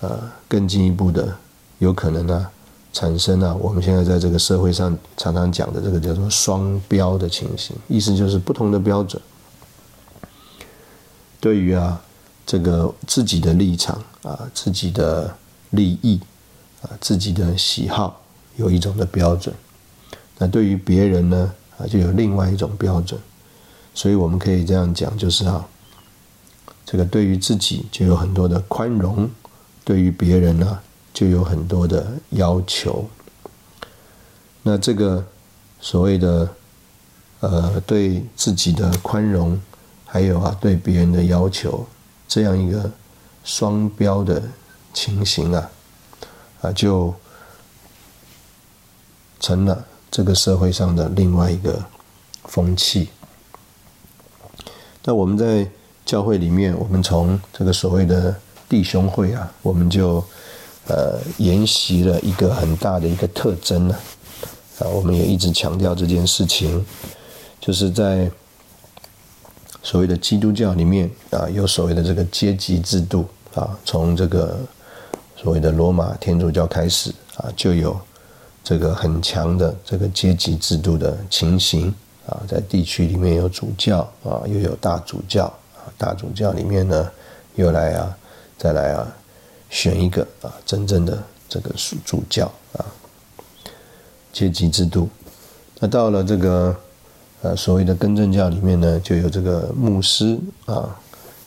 [0.00, 1.38] 呃，更进一步的。
[1.82, 2.46] 有可能呢，
[2.92, 9.20] 产生了我们现在在这个社会上常常讲的这个叫做双标的情形，意思就是不同的标准，
[11.40, 12.00] 对于啊
[12.46, 15.36] 这个自己的立场啊、自己的
[15.70, 16.20] 利益
[16.82, 18.22] 啊、自己的喜好
[18.54, 19.52] 有一种的标准，
[20.38, 23.20] 那对于别人呢啊就有另外一种标准，
[23.92, 25.66] 所以我们可以这样讲，就是啊，
[26.86, 29.28] 这个对于自己就有很多的宽容，
[29.82, 30.78] 对于别人呢。
[31.12, 33.06] 就有很多的要求，
[34.62, 35.22] 那这个
[35.78, 36.48] 所谓的
[37.40, 39.60] 呃对自己的宽容，
[40.06, 41.86] 还有啊对别人的要求，
[42.26, 42.90] 这样一个
[43.44, 44.42] 双标的
[44.94, 45.70] 情形啊，
[46.62, 47.14] 啊就
[49.38, 51.84] 成了这个社会上的另外一个
[52.44, 53.10] 风气。
[55.04, 55.68] 那我们在
[56.06, 58.34] 教会里面，我们从这个所谓的
[58.66, 60.24] 弟兄会啊，我们就。
[60.88, 63.96] 呃，沿袭了一个很大的一个特征呢，
[64.80, 66.84] 啊，我们也一直强调这件事情，
[67.60, 68.28] 就是在
[69.80, 74.58] 所谓的基督教里面啊，有所谓的这个阶级制度啊，从这个
[75.36, 77.96] 所谓的罗马天主教开始啊，就有
[78.64, 81.94] 这个很强的这个阶级制度的情形
[82.26, 85.44] 啊，在地区里面有主教啊，又有大主教
[85.76, 87.08] 啊，大主教里面呢，
[87.54, 88.16] 又来啊，
[88.58, 89.06] 再来啊。
[89.72, 92.84] 选一个啊，真正的这个主主教啊，
[94.30, 95.08] 阶级制度。
[95.80, 96.76] 那到了这个
[97.40, 100.94] 呃所谓的更正教里面呢，就有这个牧师啊，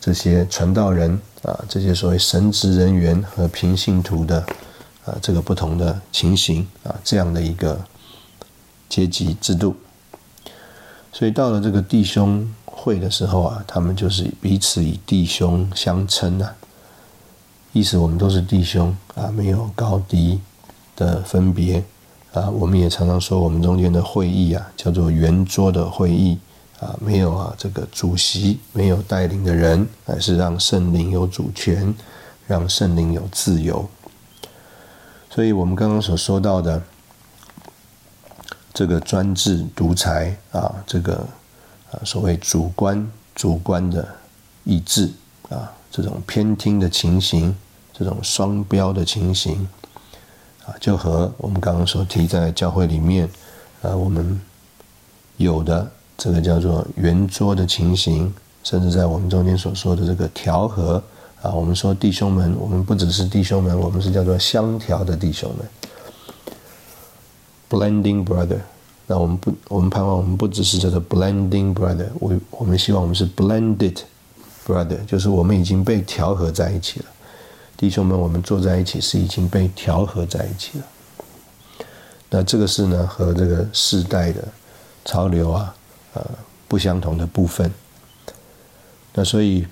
[0.02, 4.44] 这些传道人啊，这些所谓神职人员和平信徒的
[5.06, 7.80] 啊这个不同的情形啊，这样的一个
[8.90, 9.76] 阶级制度。
[11.14, 16.56] 所以到了这个弟兄会的时候啊，他们就是彼此以弟兄相称啊。
[17.76, 20.40] 意思我们都是弟兄啊，没有高低
[20.96, 21.84] 的分别
[22.32, 22.50] 啊。
[22.50, 26.40] 我们也常常说，我们中间的会议啊，叫做圆桌的会议
[26.80, 31.94] 啊，没有啊这个主席，没有带领的人，而是让圣灵有主权，
[32.48, 33.86] 让圣灵有自由。
[35.30, 36.82] 所以我们刚刚所说到的
[38.74, 41.28] 这个专制独裁啊，这个
[41.92, 43.06] 啊所谓主观
[43.36, 44.08] 主观的
[44.64, 45.12] 意志
[45.50, 47.54] 啊，这种偏听的情形。
[47.98, 49.68] 这种双标的情形，
[50.66, 53.30] 啊，就和我们刚刚所提在教会里面，
[53.82, 54.40] 啊，我们
[55.38, 58.34] 有的这个叫做圆桌的情形
[58.64, 61.02] 甚至在我们中间所说的这个调和
[61.42, 65.68] 啊，我们说弟兄们，我们不只是弟兄们，我们是叫做相调的弟兄们
[67.70, 68.60] ，blending brother。
[69.08, 74.00] 那我们不，我们盼望我们不只是叫做 blending brother，我我们希望我们是 blended
[74.66, 77.06] brother，就是我们已经被调和在一起了。
[77.78, 80.86] 弟兄们，我们坐在一起是已经被调和在一起了。
[82.30, 84.44] 那这个是呢和这个世代的
[85.04, 85.76] 潮流啊，
[86.14, 86.26] 呃
[86.68, 87.72] 不相同的部分。
[89.14, 89.66] 那所以，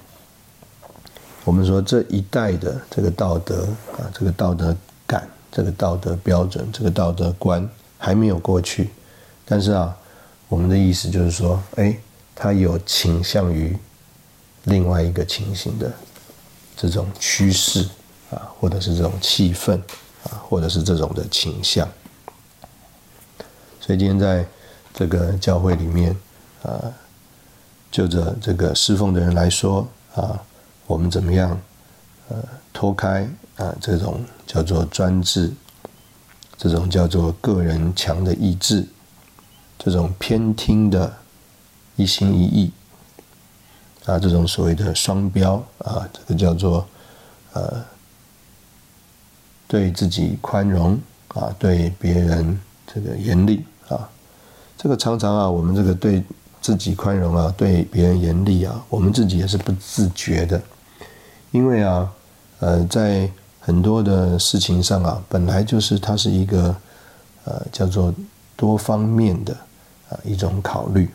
[1.44, 4.76] 我们说这一代的这个道德啊，这个道德
[5.08, 8.90] 感，这个道德标准，这个道德观还没有过去。
[9.46, 9.94] 但是啊，
[10.48, 11.98] 我们的意思就是说，哎，
[12.36, 13.78] 它有倾向于
[14.66, 15.92] 另外一个情形的。
[16.76, 17.88] 这种趋势
[18.32, 19.78] 啊，或者是这种气氛
[20.24, 21.88] 啊，或者是这种的倾向，
[23.80, 24.46] 所以今天在
[24.94, 26.16] 这个教会里面
[26.64, 26.92] 啊，
[27.92, 30.42] 就着这个侍奉的人来说啊，
[30.88, 31.60] 我们怎么样
[32.30, 32.38] 呃
[32.72, 35.52] 脱开啊这种叫做专制，
[36.58, 38.86] 这种叫做个人强的意志，
[39.78, 41.14] 这种偏听的
[41.96, 42.72] 一心一意。
[44.06, 46.86] 啊，这种所谓的双标啊，这个叫做
[47.54, 47.84] 呃，
[49.68, 51.00] 对自己宽容
[51.30, 54.10] 啊，对别人这个严厉啊，
[54.78, 56.22] 这个常常啊，我们这个对
[56.62, 60.62] 自己宽容啊，对别人严厉啊，我们自己也是不自觉的，
[61.52, 62.12] 因为啊，
[62.60, 63.32] 呃，在
[63.62, 66.76] 很多的事情上啊，本来就是它是一个
[67.46, 68.14] 呃叫做
[68.58, 69.54] 多方面的
[70.10, 71.10] 啊一种考虑。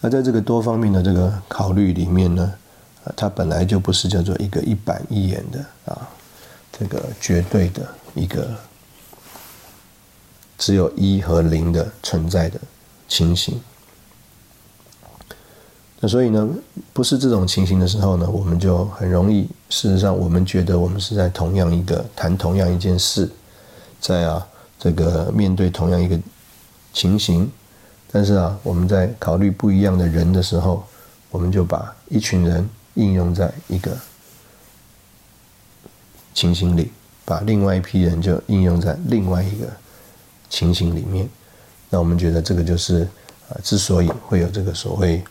[0.00, 2.52] 那在这个多方面的这个考虑里面呢，
[3.04, 6.08] 啊，它本来就不是叫做一个一板一眼的啊，
[6.72, 8.48] 这个绝对的一个
[10.56, 12.58] 只有一和零的存在的
[13.08, 13.60] 情形。
[16.00, 16.48] 那所以呢，
[16.94, 23.30] 不是这种情形的时候呢，我们就很容易，事实上，我们觉得我们是在同样一个谈同样一件事，
[24.00, 24.48] 在啊
[24.78, 26.18] 这个面对同样一个
[26.94, 27.50] 情形。
[28.12, 30.84] 但是啊，我们在考虑不一样的人的时候，
[31.30, 33.96] 我们就把一群人应用在一个
[36.34, 36.90] 情形里，
[37.24, 39.66] 把另外一批人就应用在另外一个
[40.48, 41.28] 情形里面。
[41.88, 43.06] 那我们觉得这个就是
[43.48, 45.22] 啊，之所以会有这个所谓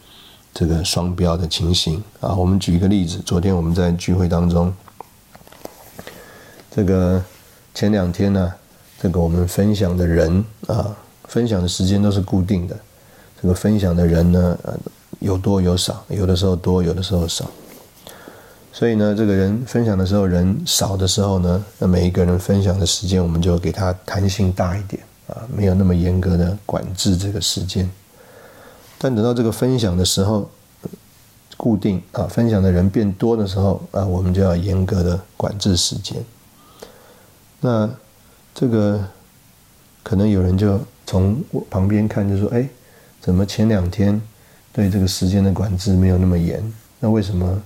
[0.54, 2.34] 这个双标的情形啊。
[2.34, 4.74] 我们举一个例子，昨天我们在聚会当中，
[6.72, 7.22] 这个
[7.74, 8.54] 前两天呢，
[9.02, 10.96] 这个我们分享的人啊。
[11.30, 12.76] 分享的时间都是固定的，
[13.40, 14.76] 这个分享的人呢，呃，
[15.20, 17.46] 有多有少，有的时候多，有的时候少。
[18.74, 27.88] 所以呢，这个人分享的时候人少的时候呢，那每一个人分享的时间，我们就给他弹性大一点啊，没有那么严格的管制这个时间。
[28.98, 30.50] 但等到这个分享的时候
[31.58, 36.18] 固定啊，分享的人变多的时候啊，我们就要严格的管制时间。
[37.62, 37.88] 那
[38.56, 39.00] 这个
[40.02, 40.80] 可能有人就。
[41.10, 42.70] 从我旁边看，就说：“哎，
[43.20, 44.22] 怎么前两天
[44.72, 46.62] 对这个时间的管制没有那么严？
[47.00, 47.60] 那为什么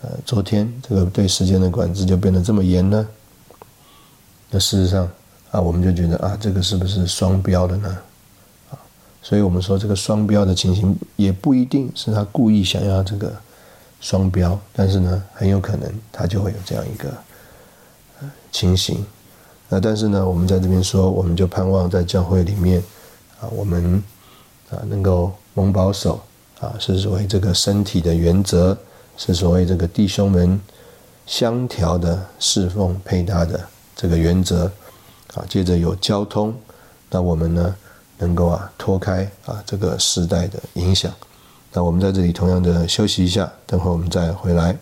[0.00, 3.06] 呃昨天这个对时间的管制就变得这么严呢？”
[4.48, 5.06] 那事实上
[5.50, 7.98] 啊，我们就觉得啊，这个是不是双标的呢？
[8.70, 8.80] 啊，
[9.20, 13.30] 所以我们说这个双标的情形也不一定是他故意想要这个
[14.00, 17.12] 双标，但是呢，很有可能他就会有这样一个
[18.50, 19.04] 情形。
[19.68, 22.80] 那但是呢，我们在这边说，我们就盼望在教会里面，
[23.40, 24.02] 啊，我们
[24.70, 26.20] 啊能够蒙保守，
[26.60, 28.76] 啊，是所谓这个身体的原则，
[29.16, 30.60] 是所谓这个弟兄们
[31.26, 33.60] 相调的侍奉配搭的
[33.96, 34.70] 这个原则，
[35.34, 36.54] 啊，接着有交通，
[37.10, 37.74] 那我们呢
[38.18, 41.12] 能够啊脱开啊这个时代的影响，
[41.72, 44.76] 那我们在这里同样的休息一下，等会我们再回来。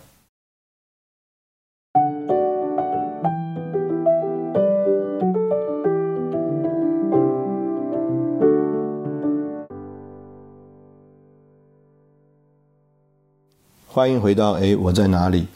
[13.95, 15.47] 欢迎回到哎，我在哪里？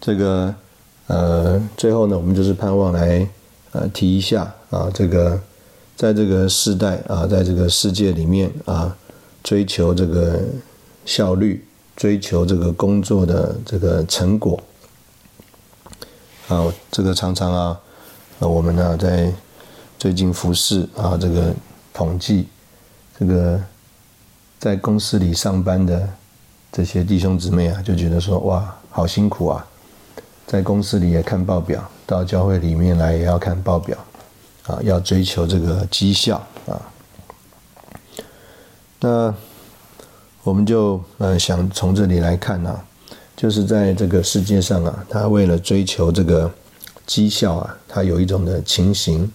[0.00, 0.54] 这个
[1.08, 3.28] 呃，最后呢，我们就是盼望来
[3.72, 5.40] 呃提一下啊，这个
[5.96, 8.96] 在这个时代啊，在这个世界里面啊，
[9.42, 10.40] 追求这个
[11.04, 11.66] 效率，
[11.96, 14.62] 追求这个工作的这个成果
[16.46, 17.80] 啊，这个常常啊，
[18.38, 19.32] 我们呢在
[19.98, 21.52] 最近服饰啊，这个
[21.92, 22.46] 统计，
[23.18, 23.60] 这个
[24.60, 26.08] 在公司里上班的。
[26.72, 29.66] 这些弟兄姊妹啊，就觉得说哇，好辛苦啊，
[30.46, 33.98] 在公司里也看报表，到教会里面来也要看报表，
[34.66, 36.80] 啊，要追求这个绩效啊。
[39.00, 39.34] 那
[40.42, 42.82] 我们就呃想从这里来看啊，
[43.36, 46.50] 就是在这个世界上啊，他为了追求这个
[47.04, 49.30] 绩效啊，他有一种的情形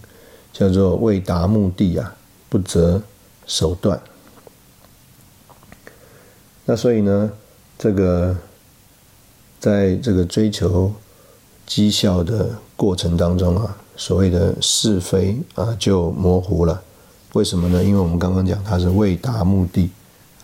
[0.52, 2.12] 叫做为达目的啊，
[2.48, 3.00] 不择
[3.46, 4.00] 手段。
[6.70, 7.30] 那所以呢，
[7.78, 8.36] 这个
[9.58, 10.92] 在这个追求
[11.64, 16.82] 绩效的过程当中啊，所谓的是非啊就模糊了。
[17.32, 17.82] 为什么呢？
[17.82, 19.90] 因为我们刚刚讲，他是为达目的，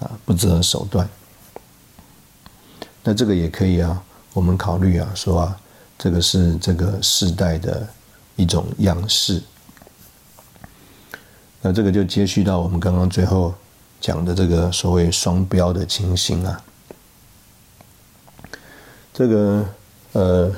[0.01, 1.07] 啊，不择手段。
[3.03, 4.03] 那这个也可以啊，
[4.33, 5.61] 我们考虑啊，说啊，
[5.99, 7.87] 这个是这个世代的
[8.35, 9.43] 一种样式。
[11.61, 13.53] 那这个就接续到我们刚刚最后
[14.05, 16.63] 讲的这个所谓双标的情形啊。
[19.15, 19.65] 这个
[20.13, 20.53] 呃，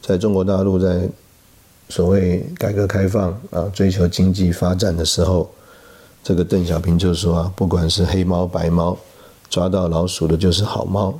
[0.00, 1.08] 在中国大陆在。
[1.90, 5.50] 所谓改革开放啊，追求经济发展的时候，
[6.22, 8.94] 这个邓小平就说啊，不管是黑猫白猫，
[9.48, 11.18] 抓到老鼠的就是好猫。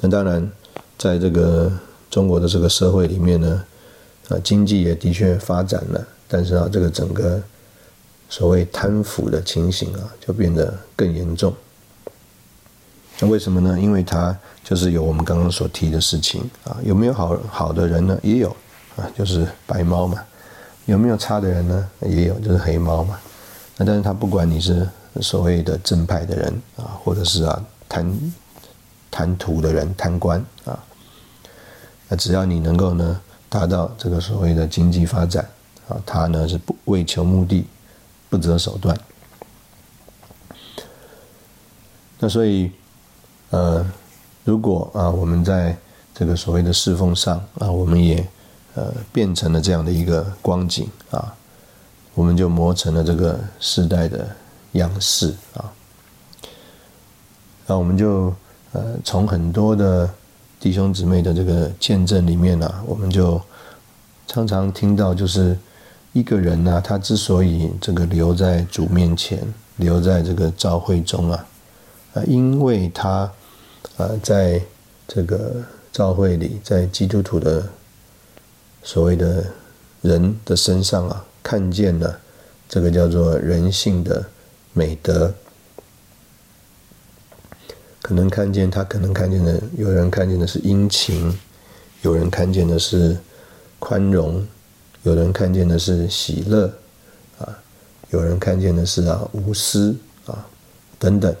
[0.00, 0.48] 那当然，
[0.96, 1.68] 在这个
[2.08, 3.64] 中国的这个社会里面呢，
[4.28, 7.42] 啊，经济也的确发展了，但是啊，这个整个
[8.28, 11.54] 所谓贪腐的情形啊，就变得更严重。
[13.20, 13.78] 那为什么呢？
[13.78, 18.18] 因为他就是有我们刚刚所提的事情啊，有没有好好的人呢？
[18.22, 18.48] 也有
[18.96, 20.20] 啊，就是白猫嘛。
[20.86, 21.88] 有没有差的人呢？
[22.00, 23.18] 也有，就是黑猫嘛。
[23.76, 24.86] 那但是他不管你是
[25.20, 28.32] 所谓的正派的人啊，或者是啊贪
[29.10, 30.78] 贪图的人、贪官啊，
[32.08, 35.48] 那只要你能够呢达到这个所谓的经济发展
[35.88, 37.64] 啊，他呢是不为求目的，
[38.34, 38.98] 不择手段。
[42.18, 42.72] 那所以。
[43.50, 43.86] 呃，
[44.42, 45.76] 如果啊，我们在
[46.12, 48.26] 这个所谓的侍奉上啊，我们也
[48.74, 51.32] 呃变成了这样的一个光景啊，
[52.14, 54.28] 我们就磨成了这个时代的
[54.72, 55.70] 样式啊。
[57.68, 58.34] 那我们就
[58.72, 60.12] 呃从很多的
[60.58, 63.40] 弟兄姊妹的这个见证里面呢，我们就
[64.26, 65.56] 常常听到，就是
[66.14, 69.46] 一个人呢，他之所以这个留在主面前，
[69.76, 71.46] 留在这个教会中啊，
[72.14, 73.30] 啊，因为他。
[73.98, 74.60] 啊，在
[75.06, 75.62] 这个
[75.92, 77.64] 教会里，在基督徒的
[78.82, 79.44] 所谓的
[80.00, 82.18] 人的身上啊，看见了
[82.68, 84.24] 这个叫做人性的
[84.72, 85.32] 美德。
[88.02, 91.32] 可能看见他，可能看见的，有人看见的是殷勤，
[92.02, 93.16] 有人看见的是
[93.78, 94.44] 宽容，
[95.04, 96.70] 有人看见的是喜乐，
[97.38, 97.48] 啊，
[98.10, 99.96] 有人看见的是啊无私
[100.26, 100.44] 啊
[100.98, 101.34] 等等。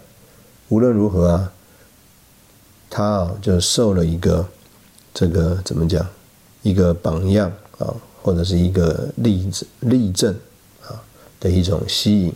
[0.68, 1.52] 无论如何啊。
[2.90, 4.48] 他啊，就受了一个
[5.12, 6.06] 这个怎么讲，
[6.62, 7.92] 一个榜样啊，
[8.22, 10.32] 或者是一个例子例证
[10.80, 11.02] 啊
[11.40, 12.32] 的一种吸引，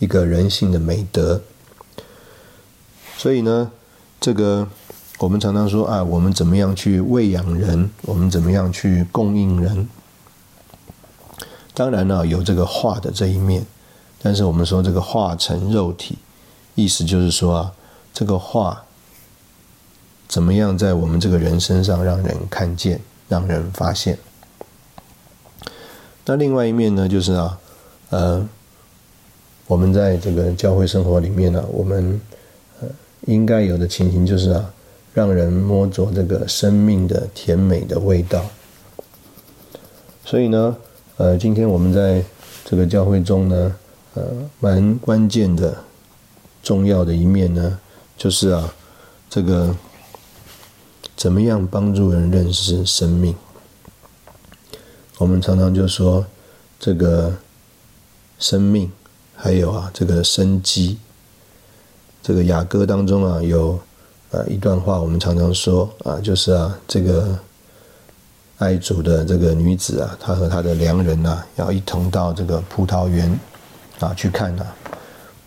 [0.00, 1.40] 一个人性的美德。
[3.16, 3.70] 所以呢，
[4.20, 4.66] 这个
[5.18, 9.88] 我们常常说啊，我们怎么样去喂养人，我们怎么样去供应人。
[11.74, 13.64] 当然呢，有这个化的这一面，
[14.22, 16.18] 但是我们说这个化成肉体，
[16.74, 17.72] 意思就是说啊，
[18.12, 18.84] 这个化。
[20.28, 22.98] 怎么样在我们这个人身上让人看见、
[23.28, 24.18] 让人发现？
[26.24, 27.58] 那另外一面呢，就是啊，
[28.08, 28.48] 呃，
[29.66, 32.18] 我们在这个教会生活里面呢，我们
[33.26, 34.72] 应该有的情形就是啊，
[35.12, 38.42] 让人摸着这个生命的甜美的味道。
[40.24, 40.74] 所以呢，
[41.22, 42.20] 呃，今天我们在
[42.64, 43.72] 这个教会中呢，
[44.14, 44.24] 呃，
[44.58, 45.72] 蛮关键的、
[46.64, 47.78] 重要的一面呢，
[48.18, 48.74] 就是啊，
[49.30, 49.72] 这个。
[51.14, 53.36] 怎么样帮助人认识生命？
[55.18, 56.26] 我们常常就说
[56.80, 57.32] 这个
[58.40, 58.90] 生命，
[59.36, 60.98] 还有啊这个生机。
[62.20, 63.78] 这个雅歌当中啊有
[64.32, 67.38] 啊一段话，我们常常说啊，就是啊这个
[68.62, 73.36] 爱主的这个女子啊，她和她的良人呐，要一同到这个葡萄园
[73.98, 74.66] 啊去看啊，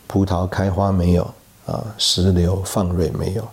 [0.06, 1.24] 葡萄开花没有
[1.66, 3.48] 啊，石榴放蕊没有。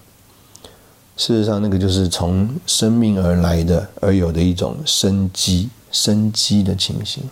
[1.16, 7.22] 事实上，那个就是从生命而来的，而有的一种生机、生机的情形。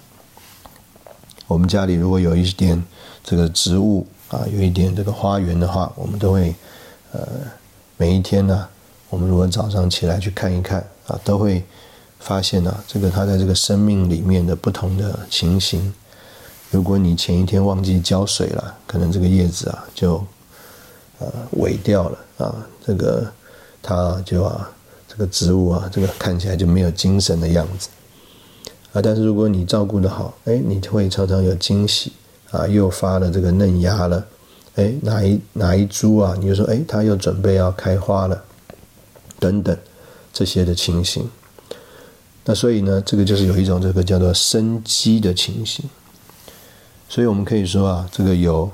[1.48, 2.80] 我们家里如果有一点
[3.24, 6.54] 这个植物啊，有一点这个花园的话，我们都会
[7.10, 7.26] 呃
[7.96, 8.68] 每一天呢，
[9.08, 11.64] 我们如果早上起来去看一看啊，都会
[12.20, 15.92] 发现啊，这个它在这个生命里面的不同的情形。
[16.70, 20.24] 如果你前一天忘记浇水了，可能这个叶子啊就
[21.18, 21.26] 呃
[21.58, 22.54] 萎掉了啊，
[22.86, 23.26] 这个。
[23.82, 24.70] 它就啊，
[25.08, 27.88] 这个植物啊，这个看起来就没有精神的样子
[28.92, 29.00] 啊。
[29.00, 32.12] 但是如果你照顾的好，哎，你会常常有惊喜
[32.50, 34.22] 啊，又发了这个嫩芽了
[34.74, 36.36] 哎，哪一哪一株啊？
[36.38, 38.44] 你就说，哎，它又准备要开花了，
[39.38, 39.74] 等等
[40.30, 41.26] 这些的情形。
[42.44, 45.88] 那所以呢，这个就是有一种这个叫做生机的情形。
[47.08, 48.70] 所以我们可以说啊，这个有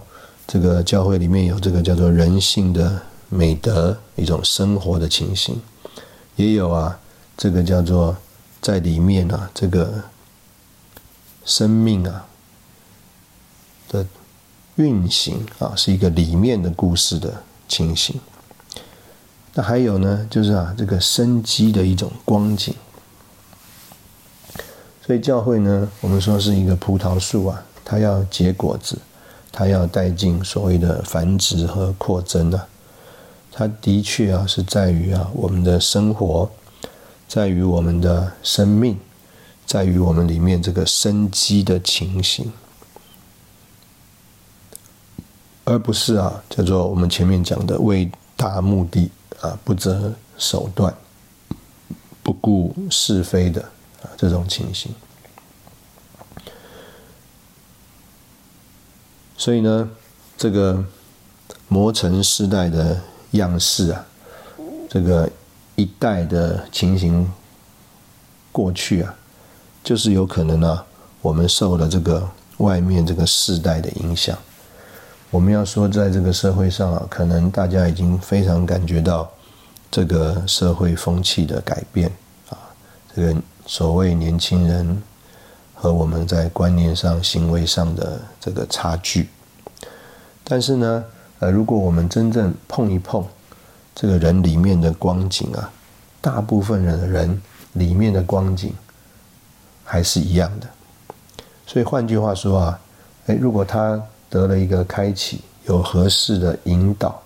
[0.46, 5.60] 这个教会里面有这个叫做人性的美德，一种生活的情形，
[6.36, 6.98] 也有啊，
[7.36, 8.16] 这个叫做
[8.60, 10.04] 在里面啊，这个
[11.44, 12.26] 生命啊
[13.88, 14.06] 的
[14.76, 18.20] 运行啊，是一个里面的故事的情形。
[19.54, 22.74] 那还有呢，就是啊，这个生机的一种光景。
[25.06, 28.98] 所以教会呢，我们说是一个葡萄树啊，它要结果子，
[29.52, 32.66] 它要带进所谓的繁殖和扩增啊。
[33.52, 36.50] 它的确啊，是在于啊，我们的生活，
[37.28, 38.98] 在于我们的生命，
[39.64, 42.52] 在于我们里面这个生机的情形，
[45.62, 49.08] 而不是啊，叫做我们前面讲的为达目的
[49.40, 50.92] 啊，不择手段，
[52.24, 53.64] 不顾是非的。
[54.16, 54.94] 这种情形，
[59.36, 59.88] 所以呢，
[60.36, 60.84] 这个
[61.68, 63.00] 磨成世代的
[63.32, 64.06] 样式啊，
[64.88, 65.30] 这个
[65.74, 67.30] 一代的情形
[68.52, 69.14] 过去啊，
[69.84, 70.84] 就是有可能呢，
[71.20, 72.28] 我们受了这个
[72.58, 74.36] 外面这个世代的影响。
[75.30, 79.30] 我们要说，在这个社会上啊，可能大家已经非常感觉到
[79.90, 82.10] 这个社会风气的改变
[82.48, 82.56] 啊，
[83.14, 83.36] 这个。
[83.66, 85.02] 所谓年轻人
[85.74, 89.28] 和我们在观念上、行为上的这个差距，
[90.44, 91.04] 但是呢，
[91.40, 93.26] 呃，如果我们真正碰一碰
[93.92, 95.68] 这个人里面的光景啊，
[96.20, 97.42] 大部分人的人
[97.72, 98.72] 里面的光景
[99.84, 100.68] 还是一样的。
[101.66, 102.80] 所以换句话说啊，
[103.26, 104.00] 哎，如果他
[104.30, 107.20] 得了一个开启，有合适的引导，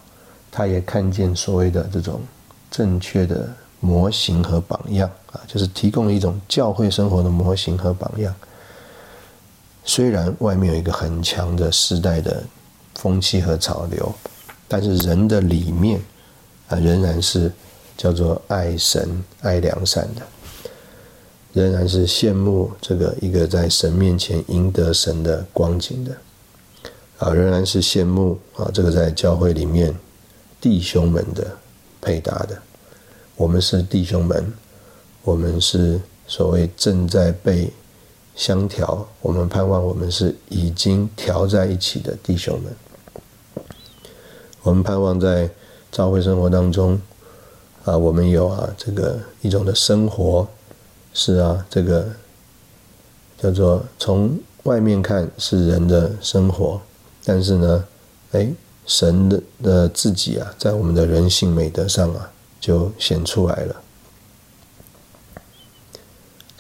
[0.51, 2.21] 他也看见所谓的这种
[2.71, 3.49] 正确的。
[3.83, 8.35] 模型和榜样啊，就是提供了一种教会生活的模型和榜样。
[9.85, 12.43] 虽然外面有一个很强的时代的
[12.97, 14.13] 风气和潮流，
[14.69, 16.01] 但是人的里面
[16.69, 17.51] 啊，仍然是
[17.97, 20.23] 叫做爱神、爱良善的，
[21.53, 26.17] 仍然是羡慕这个一个在神面前赢得神的光景的
[27.19, 29.95] 啊，仍然是羡慕啊，这个在教会里面
[30.61, 31.47] 弟兄们的
[32.01, 32.57] 配搭的。
[33.37, 34.53] 我们是弟兄们，
[35.23, 37.71] 我们是所谓正在被
[38.35, 39.07] 相调。
[39.21, 42.75] 我们盼望我们是已经调在一起的弟兄们。
[44.63, 45.49] 我们盼望在
[45.91, 47.01] 教会生活当中，
[47.85, 50.47] 啊，我们有啊这个一种的生活，
[51.13, 52.07] 是啊这个
[53.39, 56.81] 叫做从外面看是人的生活，
[57.25, 57.85] 但是呢，
[58.33, 58.51] 哎，
[58.87, 62.31] 神的的自己啊，在我们的人性美德上啊。
[62.61, 63.75] 就显出来了，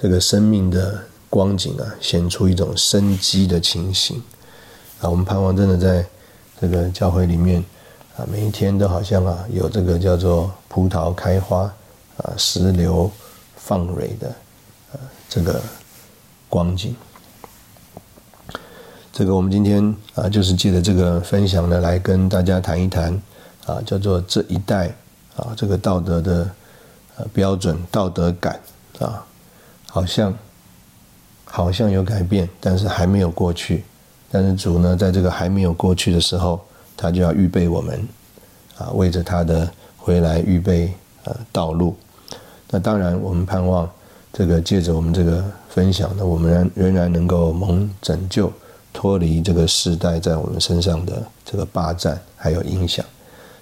[0.01, 0.98] 这个生命的
[1.28, 4.16] 光景啊，显出一种生机的情形
[5.03, 5.11] 啊。
[5.11, 6.07] 我们盼望真的在
[6.59, 7.62] 这个教会里面
[8.16, 11.70] 啊，每一天都好像啊，有这个叫做葡萄开花
[12.16, 13.11] 啊，石榴
[13.57, 14.34] 放蕊的
[14.92, 15.61] 呃这个
[16.48, 16.96] 光景。
[19.12, 23.12] 这个我们今天啊，就是借着这个分享呢，来跟大家谈一谈
[23.66, 24.94] 啊，叫做这一代。
[25.36, 26.51] 啊，这个道德的
[27.16, 28.61] 呃标准、道德感
[28.98, 29.24] 啊，
[29.93, 30.32] 好像
[31.45, 33.82] 好像有改变，但是还没有过去。
[34.30, 36.61] 但是主呢，在这个还没有过去的时候，
[36.97, 38.09] 他就要预备我们
[38.78, 41.97] 啊，为着他的回来预备呃道路。
[42.70, 43.91] 那当然，我们盼望
[44.32, 48.53] 这个借着我们这个分享呢，我们仍仍然能够蒙拯救，
[48.93, 53.05] 脱离这个时代在我们身上的这个霸占还有影响。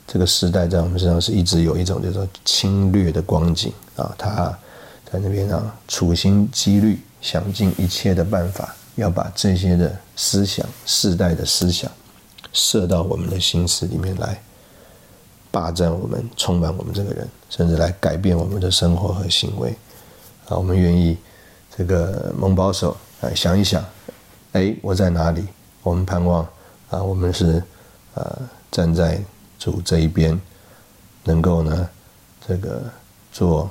[0.07, 4.59] 这个时代在我们身上是一直有一种叫做侵略的光景啊，他
[5.11, 11.91] 在那边啊处心积虑，想尽一切的办法，要把这些的思想、世代的思想
[12.53, 14.41] 射到我们的心思里面来，
[15.51, 19.71] 霸占我们，充满我们这个人，甚至来改变我们的生活和行为
[20.49, 20.57] 啊。
[20.57, 21.17] 我们愿意
[21.77, 23.85] 这个蒙保守啊，想一想，
[24.53, 25.47] 哎，我在哪里？
[25.83, 26.47] 我们盼望
[26.91, 27.63] 啊，我们是
[28.15, 28.39] 呃
[28.71, 29.21] 站在。
[29.61, 30.41] 主这一边，
[31.25, 31.89] 能够呢，
[32.47, 32.81] 这个
[33.33, 33.69] 做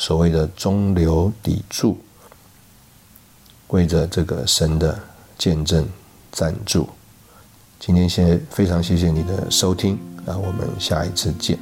[0.00, 1.98] 所谓的中流砥柱，
[3.68, 4.98] 为着这个神的
[5.36, 5.86] 见证
[6.32, 6.88] 赞助。
[7.78, 11.58] 今天先非常谢谢你的收听，那我们下一次见。